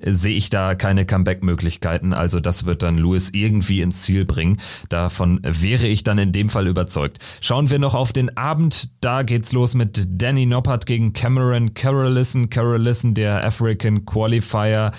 äh, 0.00 0.12
sehe 0.12 0.36
ich 0.36 0.50
da 0.50 0.76
keine 0.76 1.04
Comeback-Möglichkeiten. 1.04 2.12
Also 2.12 2.38
das 2.38 2.64
wird 2.64 2.84
dann 2.84 2.96
Lewis 2.96 3.30
irgendwie 3.32 3.80
ins 3.80 4.02
Ziel 4.02 4.24
bringen. 4.24 4.58
Davon 4.88 5.40
wäre 5.42 5.88
ich 5.88 6.04
dann 6.04 6.18
in 6.18 6.30
dem 6.30 6.48
Fall 6.48 6.68
überzeugt. 6.68 7.18
Schauen 7.40 7.70
wir 7.70 7.80
noch 7.80 7.96
auf 7.96 8.12
den 8.12 8.36
Abend. 8.36 8.90
Da 9.00 9.24
geht's 9.24 9.50
los 9.50 9.74
mit 9.74 10.06
Danny 10.10 10.46
Noppert 10.46 10.86
gegen 10.86 11.12
Cameron 11.12 11.74
Carolison. 11.74 12.48
Carolison, 12.50 13.14
der 13.14 13.44
African 13.44 14.04
Qualifier. 14.04 14.92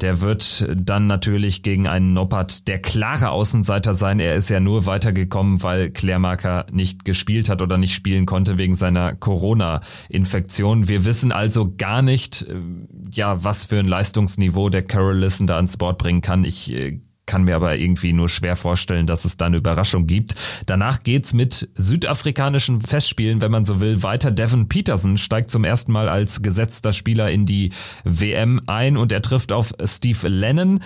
Der 0.00 0.20
wird 0.20 0.66
dann 0.76 1.06
natürlich 1.06 1.62
gegen 1.62 1.86
einen 1.86 2.12
Noppert 2.12 2.68
der 2.68 2.80
klare 2.80 3.30
Außenseiter 3.30 3.94
sein. 3.94 4.20
Er 4.20 4.34
ist 4.36 4.50
ja 4.50 4.60
nur 4.60 4.86
weitergekommen, 4.86 5.62
weil 5.62 5.90
Klärmarker 5.90 6.66
nicht 6.72 7.04
gespielt 7.04 7.48
hat 7.48 7.62
oder 7.62 7.78
nicht 7.78 7.94
spielen 7.94 8.26
konnte 8.26 8.58
wegen 8.58 8.74
seiner 8.74 9.14
Corona-Infektion. 9.14 10.88
Wir 10.88 11.04
wissen 11.04 11.32
also 11.32 11.74
gar 11.76 12.02
nicht, 12.02 12.42
äh, 12.42 12.60
ja, 13.12 13.42
was 13.42 13.66
für 13.66 13.78
ein 13.78 13.86
Leistungsniveau 13.86 14.68
der 14.68 14.82
Carol 14.82 15.16
Listen 15.16 15.46
da 15.46 15.56
ans 15.56 15.76
Board 15.76 15.98
bringen 15.98 16.20
kann. 16.20 16.44
Ich 16.44 16.72
äh, 16.72 17.00
kann 17.26 17.44
mir 17.44 17.56
aber 17.56 17.76
irgendwie 17.76 18.12
nur 18.12 18.28
schwer 18.28 18.56
vorstellen, 18.56 19.06
dass 19.06 19.24
es 19.24 19.36
da 19.36 19.46
eine 19.46 19.56
Überraschung 19.56 20.06
gibt. 20.06 20.36
Danach 20.66 21.02
geht's 21.02 21.34
mit 21.34 21.68
südafrikanischen 21.74 22.80
Festspielen, 22.80 23.42
wenn 23.42 23.50
man 23.50 23.64
so 23.64 23.80
will, 23.80 24.02
weiter. 24.02 24.30
Devin 24.30 24.68
Peterson 24.68 25.18
steigt 25.18 25.50
zum 25.50 25.64
ersten 25.64 25.92
Mal 25.92 26.08
als 26.08 26.42
gesetzter 26.42 26.92
Spieler 26.92 27.30
in 27.30 27.44
die 27.44 27.72
WM 28.04 28.60
ein 28.66 28.96
und 28.96 29.12
er 29.12 29.22
trifft 29.22 29.52
auf 29.52 29.74
Steve 29.84 30.28
Lennon. 30.28 30.80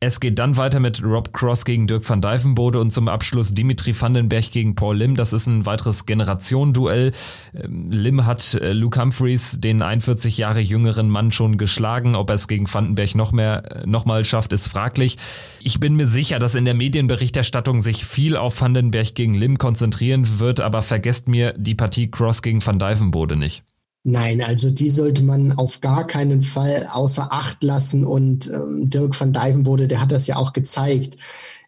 Es 0.00 0.20
geht 0.20 0.38
dann 0.38 0.56
weiter 0.56 0.78
mit 0.78 1.02
Rob 1.02 1.32
Cross 1.32 1.64
gegen 1.64 1.88
Dirk 1.88 2.08
van 2.08 2.20
Dijvenbode 2.20 2.78
und 2.78 2.92
zum 2.92 3.08
Abschluss 3.08 3.52
Dimitri 3.52 4.00
Vandenberg 4.00 4.52
gegen 4.52 4.76
Paul 4.76 4.96
Lim. 4.96 5.16
Das 5.16 5.32
ist 5.32 5.48
ein 5.48 5.66
weiteres 5.66 6.06
Generationenduell. 6.06 7.10
Ähm, 7.52 7.90
Lim 7.90 8.24
hat 8.24 8.54
äh, 8.54 8.74
Luke 8.74 9.00
Humphreys, 9.00 9.58
den 9.58 9.82
41 9.82 10.38
Jahre 10.38 10.60
jüngeren 10.60 11.10
Mann, 11.10 11.32
schon 11.32 11.58
geschlagen. 11.58 12.14
Ob 12.14 12.30
er 12.30 12.34
es 12.34 12.46
gegen 12.46 12.72
Vandenberg 12.72 13.16
noch 13.16 13.32
mehr, 13.32 13.64
äh, 13.82 13.86
noch 13.88 14.04
mal 14.04 14.24
schafft, 14.24 14.52
ist 14.52 14.68
fraglich. 14.68 15.16
Ich 15.58 15.80
bin 15.80 15.96
mir 15.96 16.06
sicher, 16.06 16.38
dass 16.38 16.54
in 16.54 16.64
der 16.64 16.74
Medienberichterstattung 16.74 17.80
sich 17.80 18.04
viel 18.04 18.36
auf 18.36 18.60
Vandenberg 18.60 19.16
gegen 19.16 19.34
Lim 19.34 19.58
konzentrieren 19.58 20.38
wird, 20.38 20.60
aber 20.60 20.82
vergesst 20.82 21.26
mir 21.26 21.54
die 21.54 21.74
Partie 21.74 22.08
Cross 22.08 22.42
gegen 22.42 22.64
Van 22.64 22.78
Dijvenbode 22.78 23.34
nicht. 23.34 23.64
Nein, 24.04 24.40
also 24.42 24.70
die 24.70 24.90
sollte 24.90 25.22
man 25.22 25.52
auf 25.52 25.80
gar 25.80 26.06
keinen 26.06 26.42
Fall 26.42 26.86
außer 26.90 27.32
Acht 27.32 27.62
lassen. 27.62 28.04
Und 28.04 28.46
ähm, 28.46 28.88
Dirk 28.88 29.18
van 29.18 29.32
Dijvenbode, 29.32 29.88
der 29.88 30.00
hat 30.00 30.12
das 30.12 30.26
ja 30.26 30.36
auch 30.36 30.52
gezeigt 30.52 31.16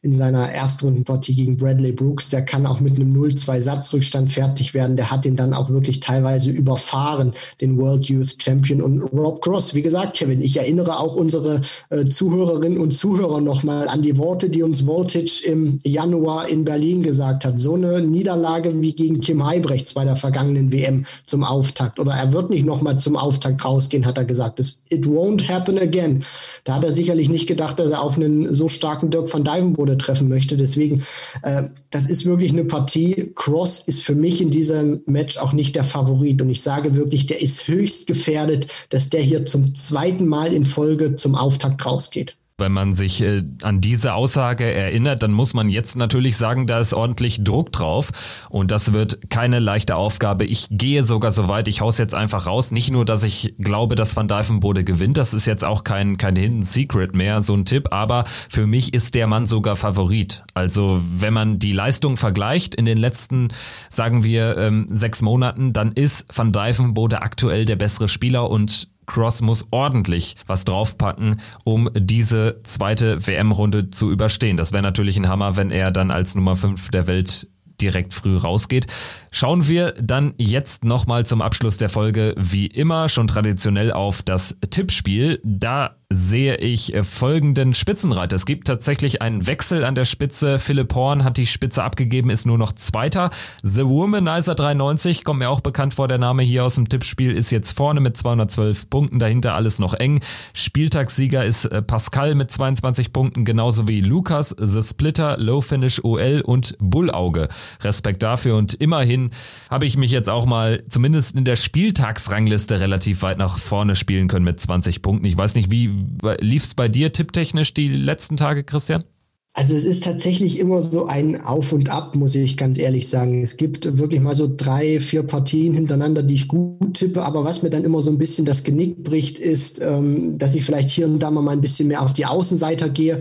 in 0.03 0.15
seiner 0.15 0.51
Erstrundenpartie 0.51 1.35
gegen 1.35 1.59
Bradley 1.59 1.93
Brooks. 1.93 2.31
Der 2.31 2.43
kann 2.43 2.65
auch 2.65 2.81
mit 2.81 2.97
einem 2.97 3.15
0-2 3.15 3.61
Satzrückstand 3.61 4.33
fertig 4.33 4.73
werden. 4.73 4.97
Der 4.97 5.11
hat 5.11 5.27
ihn 5.27 5.37
dann 5.37 5.53
auch 5.53 5.69
wirklich 5.69 6.01
teilweise 6.01 6.51
überfahren, 6.51 7.35
den 7.61 7.77
World 7.77 8.07
Youth 8.07 8.43
Champion. 8.43 8.81
Und 8.81 9.03
Rob 9.03 9.43
Cross, 9.43 9.75
wie 9.75 9.83
gesagt, 9.83 10.17
Kevin, 10.17 10.41
ich 10.41 10.57
erinnere 10.57 10.99
auch 10.99 11.15
unsere 11.15 11.61
äh, 11.91 12.07
Zuhörerinnen 12.07 12.79
und 12.79 12.93
Zuhörer 12.93 13.43
nochmal 13.43 13.89
an 13.89 14.01
die 14.01 14.17
Worte, 14.17 14.49
die 14.49 14.63
uns 14.63 14.87
Voltage 14.87 15.43
im 15.47 15.79
Januar 15.85 16.49
in 16.49 16.65
Berlin 16.65 17.03
gesagt 17.03 17.45
hat. 17.45 17.61
So 17.61 17.75
eine 17.75 18.01
Niederlage 18.01 18.81
wie 18.81 18.95
gegen 18.95 19.21
Kim 19.21 19.45
Heibrechts 19.45 19.93
bei 19.93 20.07
der 20.07 20.17
vergangenen 20.17 20.73
WM 20.73 21.05
zum 21.27 21.45
Auftakt. 21.45 21.99
Oder 21.99 22.13
er 22.13 22.33
wird 22.33 22.49
nicht 22.49 22.65
nochmal 22.65 22.99
zum 22.99 23.17
Auftakt 23.17 23.63
rausgehen, 23.63 24.07
hat 24.07 24.17
er 24.17 24.25
gesagt. 24.25 24.61
It 24.89 25.05
won't 25.05 25.47
happen 25.47 25.79
again. 25.79 26.25
Da 26.65 26.77
hat 26.77 26.85
er 26.85 26.93
sicherlich 26.93 27.29
nicht 27.29 27.47
gedacht, 27.47 27.79
dass 27.79 27.91
er 27.91 28.03
auf 28.03 28.17
einen 28.17 28.55
so 28.55 28.69
starken 28.69 29.11
Dirk 29.11 29.33
van 29.33 29.45
Dijvenbode 29.45 29.90
Tode 29.91 29.99
treffen 29.99 30.29
möchte. 30.29 30.57
Deswegen, 30.57 31.03
äh, 31.43 31.65
das 31.91 32.07
ist 32.07 32.25
wirklich 32.27 32.53
eine 32.53 32.65
Partie. 32.65 33.33
Cross 33.35 33.81
ist 33.87 34.03
für 34.03 34.15
mich 34.15 34.41
in 34.41 34.51
diesem 34.51 35.03
Match 35.07 35.39
auch 35.39 35.53
nicht 35.53 35.77
der 35.77 35.85
Favorit. 35.85 36.41
Und 36.41 36.51
ich 36.51 36.63
sage 36.63 36.95
wirklich, 36.95 37.27
der 37.27 37.43
ist 37.43 37.69
höchst 37.69 38.07
gefährdet, 38.07 38.67
dass 38.91 39.11
der 39.11 39.23
hier 39.23 39.47
zum 39.47 39.75
zweiten 39.75 40.27
Mal 40.27 40.53
in 40.53 40.65
Folge 40.65 41.15
zum 41.15 41.35
Auftakt 41.35 41.85
rausgeht. 41.85 42.37
Wenn 42.61 42.73
man 42.73 42.93
sich 42.93 43.23
äh, 43.23 43.43
an 43.63 43.81
diese 43.81 44.15
Aussage 44.15 44.65
erinnert, 44.65 45.23
dann 45.23 45.33
muss 45.33 45.55
man 45.55 45.69
jetzt 45.69 45.97
natürlich 45.97 46.37
sagen, 46.37 46.67
da 46.67 46.79
ist 46.79 46.95
ordentlich 46.95 47.43
Druck 47.43 47.73
drauf 47.73 48.11
und 48.51 48.71
das 48.71 48.93
wird 48.93 49.31
keine 49.31 49.59
leichte 49.59 49.97
Aufgabe. 49.97 50.45
Ich 50.45 50.67
gehe 50.71 51.03
sogar 51.03 51.33
so 51.33 51.49
weit, 51.49 51.69
ich 51.69 51.81
haus 51.81 51.99
jetzt 51.99 52.15
einfach 52.15 52.47
raus. 52.47 52.71
Nicht 52.71 52.91
nur, 52.93 53.05
dass 53.05 53.25
ich 53.25 53.55
glaube, 53.59 53.95
dass 53.95 54.15
Van 54.15 54.29
Dijvenbode 54.29 54.85
gewinnt, 54.85 55.17
das 55.17 55.35
ist 55.35 55.47
jetzt 55.47 55.65
auch 55.65 55.83
kein, 55.83 56.19
kein 56.19 56.37
Hidden 56.37 56.63
Secret 56.63 57.15
mehr, 57.15 57.41
so 57.41 57.55
ein 57.55 57.65
Tipp, 57.65 57.89
aber 57.91 58.25
für 58.49 58.67
mich 58.67 58.93
ist 58.93 59.15
der 59.15 59.27
Mann 59.27 59.47
sogar 59.47 59.77
Favorit. 59.77 60.43
Also 60.55 61.01
wenn 61.17 61.33
man 61.33 61.59
die 61.59 61.73
Leistung 61.73 62.17
vergleicht 62.19 62.75
in 62.75 62.85
den 62.85 62.99
letzten, 62.99 63.49
sagen 63.89 64.23
wir, 64.25 64.59
ähm, 64.59 64.87
sechs 64.91 65.23
Monaten, 65.23 65.73
dann 65.73 65.93
ist 65.93 66.27
Van 66.37 66.53
Dijvenbode 66.53 67.23
aktuell 67.23 67.65
der 67.65 67.77
bessere 67.77 68.09
Spieler 68.09 68.51
und 68.51 68.90
Cross 69.11 69.43
muss 69.43 69.67
ordentlich 69.73 70.37
was 70.47 70.65
draufpacken, 70.65 71.41
um 71.65 71.91
diese 71.95 72.61
zweite 72.63 73.27
WM-Runde 73.27 73.91
zu 73.91 74.09
überstehen. 74.09 74.57
Das 74.57 74.73
wäre 74.73 74.85
natürlich 74.85 75.17
ein 75.17 75.29
Hammer, 75.29 75.57
wenn 75.57 75.73
er 75.73 75.91
dann 75.91 76.13
als 76.13 76.37
Nummer 76.37 76.55
5 76.55 76.91
der 76.91 77.09
Welt 77.09 77.49
direkt 77.81 78.15
früh 78.15 78.37
rausgeht. 78.37 78.87
Schauen 79.33 79.67
wir 79.67 79.93
dann 79.93 80.35
jetzt 80.37 80.85
nochmal 80.85 81.27
zum 81.27 81.43
Abschluss 81.43 81.77
der 81.77 81.89
Folge 81.89 82.35
wie 82.39 82.67
immer 82.67 83.09
schon 83.09 83.27
traditionell 83.27 83.91
auf 83.91 84.23
das 84.23 84.57
Tippspiel. 84.71 85.41
Da 85.43 85.97
sehe 86.13 86.57
ich 86.57 86.93
äh, 86.93 87.05
folgenden 87.05 87.73
Spitzenreiter. 87.73 88.35
Es 88.35 88.45
gibt 88.45 88.67
tatsächlich 88.67 89.23
einen 89.23 89.47
Wechsel 89.47 89.85
an 89.85 89.95
der 89.95 90.05
Spitze. 90.05 90.59
Philipp 90.59 90.93
Horn 90.93 91.23
hat 91.23 91.37
die 91.37 91.47
Spitze 91.47 91.85
abgegeben, 91.85 92.31
ist 92.31 92.47
nur 92.47 92.59
noch 92.59 92.73
Zweiter. 92.73 93.31
The 93.63 93.87
Womanizer 93.87 94.57
93, 94.57 95.23
kommt 95.23 95.39
mir 95.39 95.49
auch 95.49 95.61
bekannt 95.61 95.95
vor, 95.95 96.09
der 96.09 96.19
Name 96.19 96.43
hier 96.43 96.65
aus 96.65 96.75
dem 96.75 96.89
Tippspiel, 96.89 97.37
ist 97.37 97.53
jetzt 97.53 97.77
vorne 97.77 98.01
mit 98.01 98.17
212 98.17 98.91
Punkten, 98.91 99.21
dahinter 99.21 99.55
alles 99.55 99.79
noch 99.79 99.95
eng. 99.95 100.21
Spieltagssieger 100.53 101.45
ist 101.45 101.67
äh, 101.67 101.81
Pascal 101.81 102.35
mit 102.35 102.51
22 102.51 103.13
Punkten, 103.13 103.45
genauso 103.45 103.87
wie 103.87 104.01
Lukas, 104.01 104.55
The 104.59 104.83
Splitter, 104.83 105.37
Low 105.39 105.61
Finish 105.61 106.03
OL 106.03 106.43
und 106.45 106.77
Bullauge. 106.81 107.47
Respekt 107.83 108.25
dafür 108.25 108.57
und 108.57 108.75
immerhin 108.75 109.31
habe 109.71 109.87
ich 109.87 109.97
mich 109.97 110.11
jetzt 110.11 110.29
auch 110.29 110.45
mal 110.45 110.83
zumindest 110.89 111.37
in 111.37 111.45
der 111.45 111.55
Spieltagsrangliste 111.55 112.81
relativ 112.81 113.23
weit 113.23 113.39
nach 113.39 113.59
vorne 113.59 113.95
spielen 113.95 114.27
können 114.27 114.45
mit 114.45 114.59
20 114.59 115.03
Punkten. 115.03 115.25
Ich 115.27 115.39
weiß 115.39 115.55
nicht, 115.55 115.71
wie 115.71 116.00
lief 116.41 116.65
es 116.65 116.75
bei 116.75 116.89
dir 116.89 117.13
tipptechnisch 117.13 117.75
die 117.75 117.89
letzten 117.89 118.37
Tage, 118.37 118.65
Christian? 118.65 119.05
Also 119.53 119.75
es 119.75 119.85
ist 119.85 120.05
tatsächlich 120.05 120.61
immer 120.61 120.81
so 120.81 121.07
ein 121.07 121.41
Auf 121.43 121.73
und 121.73 121.91
Ab, 121.91 122.15
muss 122.15 122.37
ich 122.37 122.57
ganz 122.57 122.79
ehrlich 122.79 123.09
sagen. 123.09 123.43
Es 123.43 123.57
gibt 123.57 123.99
wirklich 123.99 124.21
mal 124.21 124.37
so 124.37 124.49
drei, 124.57 125.01
vier 125.01 125.25
Partien 125.25 125.75
hintereinander, 125.75 126.23
die 126.23 126.37
ich 126.37 126.47
gut 126.47 126.95
tippe. 126.95 127.25
Aber 127.25 127.43
was 127.45 127.61
mir 127.61 127.71
dann 127.71 127.83
immer 127.83 128.01
so 128.01 128.13
ein 128.13 128.19
bisschen 128.19 128.45
das 128.45 128.63
Genick 128.63 129.03
bricht, 129.03 129.41
ist, 129.41 129.83
ähm, 129.83 130.39
dass 130.39 130.55
ich 130.55 130.65
vielleicht 130.65 130.91
hier 130.91 131.07
und 131.07 131.19
da 131.19 131.33
mal 131.33 131.49
ein 131.49 131.61
bisschen 131.61 131.89
mehr 131.89 132.03
auf 132.03 132.13
die 132.13 132.27
Außenseiter 132.27 132.91
gehe. 132.91 133.21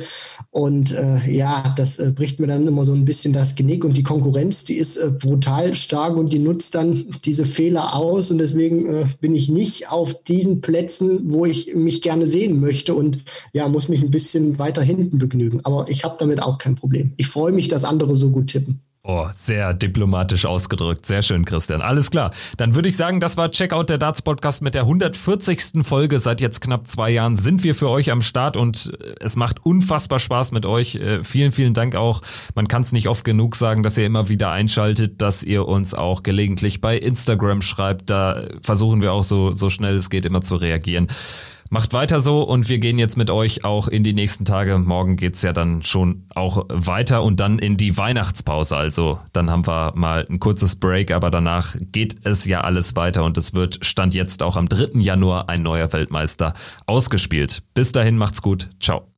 Und 0.52 0.92
äh, 0.92 1.28
ja, 1.32 1.74
das 1.76 1.98
äh, 1.98 2.12
bricht 2.12 2.40
mir 2.40 2.48
dann 2.48 2.68
immer 2.68 2.86
so 2.86 2.94
ein 2.94 3.06
bisschen 3.06 3.34
das 3.34 3.56
Genick. 3.56 3.84
Und 3.84 3.98
die 3.98 4.04
Konkurrenz, 4.04 4.64
die 4.66 4.76
ist 4.76 4.98
äh, 4.98 5.10
brutal 5.10 5.74
stark 5.74 6.16
und 6.16 6.32
die 6.32 6.40
nutzt 6.40 6.76
dann 6.76 7.06
diese 7.26 7.44
Fehler 7.44 7.96
aus. 7.96 8.30
Und 8.30 8.38
deswegen 8.38 8.86
äh, 8.86 9.06
bin 9.20 9.34
ich 9.34 9.50
nicht 9.50 9.92
auf 9.92 10.24
diesen 10.24 10.62
Plätzen, 10.62 11.34
wo 11.34 11.46
ich 11.46 11.74
mich 11.74 12.04
gerne 12.04 12.28
sehen 12.28 12.60
möchte. 12.60 12.94
Und 12.94 13.24
ja, 13.52 13.68
muss 13.68 13.90
mich 13.90 14.04
ein 14.04 14.12
bisschen 14.12 14.60
weiter 14.60 14.84
hinten 14.84 15.18
begnügen. 15.18 15.62
Aber 15.64 15.90
ich 15.90 16.04
habe 16.04 16.19
damit 16.20 16.42
auch 16.42 16.58
kein 16.58 16.76
Problem. 16.76 17.14
Ich 17.18 17.28
freue 17.28 17.52
mich, 17.52 17.68
dass 17.68 17.84
andere 17.84 18.16
so 18.16 18.32
gut 18.32 18.48
tippen. 18.48 18.82
Oh, 19.02 19.28
sehr 19.34 19.74
diplomatisch 19.74 20.46
ausgedrückt. 20.46 21.06
Sehr 21.06 21.22
schön, 21.22 21.46
Christian. 21.46 21.82
Alles 21.82 22.12
klar. 22.12 22.32
Dann 22.58 22.76
würde 22.76 22.90
ich 22.90 22.98
sagen, 22.98 23.22
das 23.22 23.38
war 23.38 23.50
Checkout 23.50 23.90
der 23.90 23.98
Darts 23.98 24.22
Podcast 24.22 24.62
mit 24.62 24.76
der 24.76 24.82
140. 24.82 25.84
Folge. 25.84 26.20
Seit 26.20 26.42
jetzt 26.42 26.60
knapp 26.60 26.86
zwei 26.86 27.10
Jahren 27.10 27.38
sind 27.38 27.64
wir 27.64 27.76
für 27.76 27.90
euch 27.90 28.12
am 28.12 28.22
Start 28.22 28.58
und 28.58 28.94
äh, 29.02 29.16
es 29.22 29.38
macht 29.38 29.66
unfassbar 29.66 30.20
Spaß 30.20 30.52
mit 30.52 30.66
euch. 30.66 30.96
Äh, 30.96 31.24
vielen, 31.24 31.54
vielen 31.54 31.74
Dank 31.74 31.96
auch. 31.96 32.22
Man 32.56 32.68
kann 32.68 32.82
es 32.82 32.92
nicht 32.92 33.08
oft 33.08 33.24
genug 33.24 33.56
sagen, 33.56 33.84
dass 33.84 33.98
ihr 33.98 34.06
immer 34.06 34.28
wieder 34.28 34.52
einschaltet, 34.52 35.22
dass 35.22 35.44
ihr 35.44 35.66
uns 35.66 35.94
auch 35.94 36.22
gelegentlich 36.22 36.82
bei 36.82 36.98
Instagram 36.98 37.62
schreibt. 37.62 38.10
Da 38.10 38.50
versuchen 38.62 39.02
wir 39.02 39.14
auch 39.14 39.24
so, 39.24 39.54
so 39.54 39.70
schnell 39.70 39.96
es 39.96 40.10
geht 40.10 40.26
immer 40.26 40.42
zu 40.42 40.58
reagieren. 40.58 41.08
Macht 41.72 41.94
weiter 41.94 42.20
so 42.20 42.42
und 42.42 42.68
wir 42.68 42.80
gehen 42.80 42.98
jetzt 42.98 43.16
mit 43.16 43.30
euch 43.30 43.64
auch 43.64 43.88
in 43.88 44.04
die 44.04 44.14
nächsten 44.14 44.44
Tage. 44.44 44.80
Morgen 44.80 45.18
geht's 45.18 45.44
ja 45.44 45.54
dann 45.54 45.84
schon 45.84 46.26
auch 46.34 46.66
weiter 46.70 47.22
und 47.22 47.40
dann 47.40 47.60
in 47.60 47.78
die 47.78 47.96
Weihnachtspause. 47.96 48.76
Also 48.76 49.20
dann 49.34 49.52
haben 49.52 49.68
wir 49.68 49.94
mal 49.96 50.26
ein 50.28 50.40
kurzes 50.40 50.78
Break, 50.78 51.12
aber 51.12 51.30
danach 51.30 51.76
geht 51.80 52.26
es 52.26 52.46
ja 52.46 52.62
alles 52.62 52.96
weiter 52.96 53.24
und 53.24 53.38
es 53.38 53.54
wird 53.54 53.86
Stand 53.86 54.16
jetzt 54.16 54.42
auch 54.42 54.58
am 54.58 54.68
3. 54.68 55.00
Januar 55.00 55.48
ein 55.48 55.62
neuer 55.62 55.94
Weltmeister 55.94 56.54
ausgespielt. 56.88 57.62
Bis 57.76 57.92
dahin 57.92 58.18
macht's 58.18 58.42
gut. 58.42 58.70
Ciao. 58.80 59.09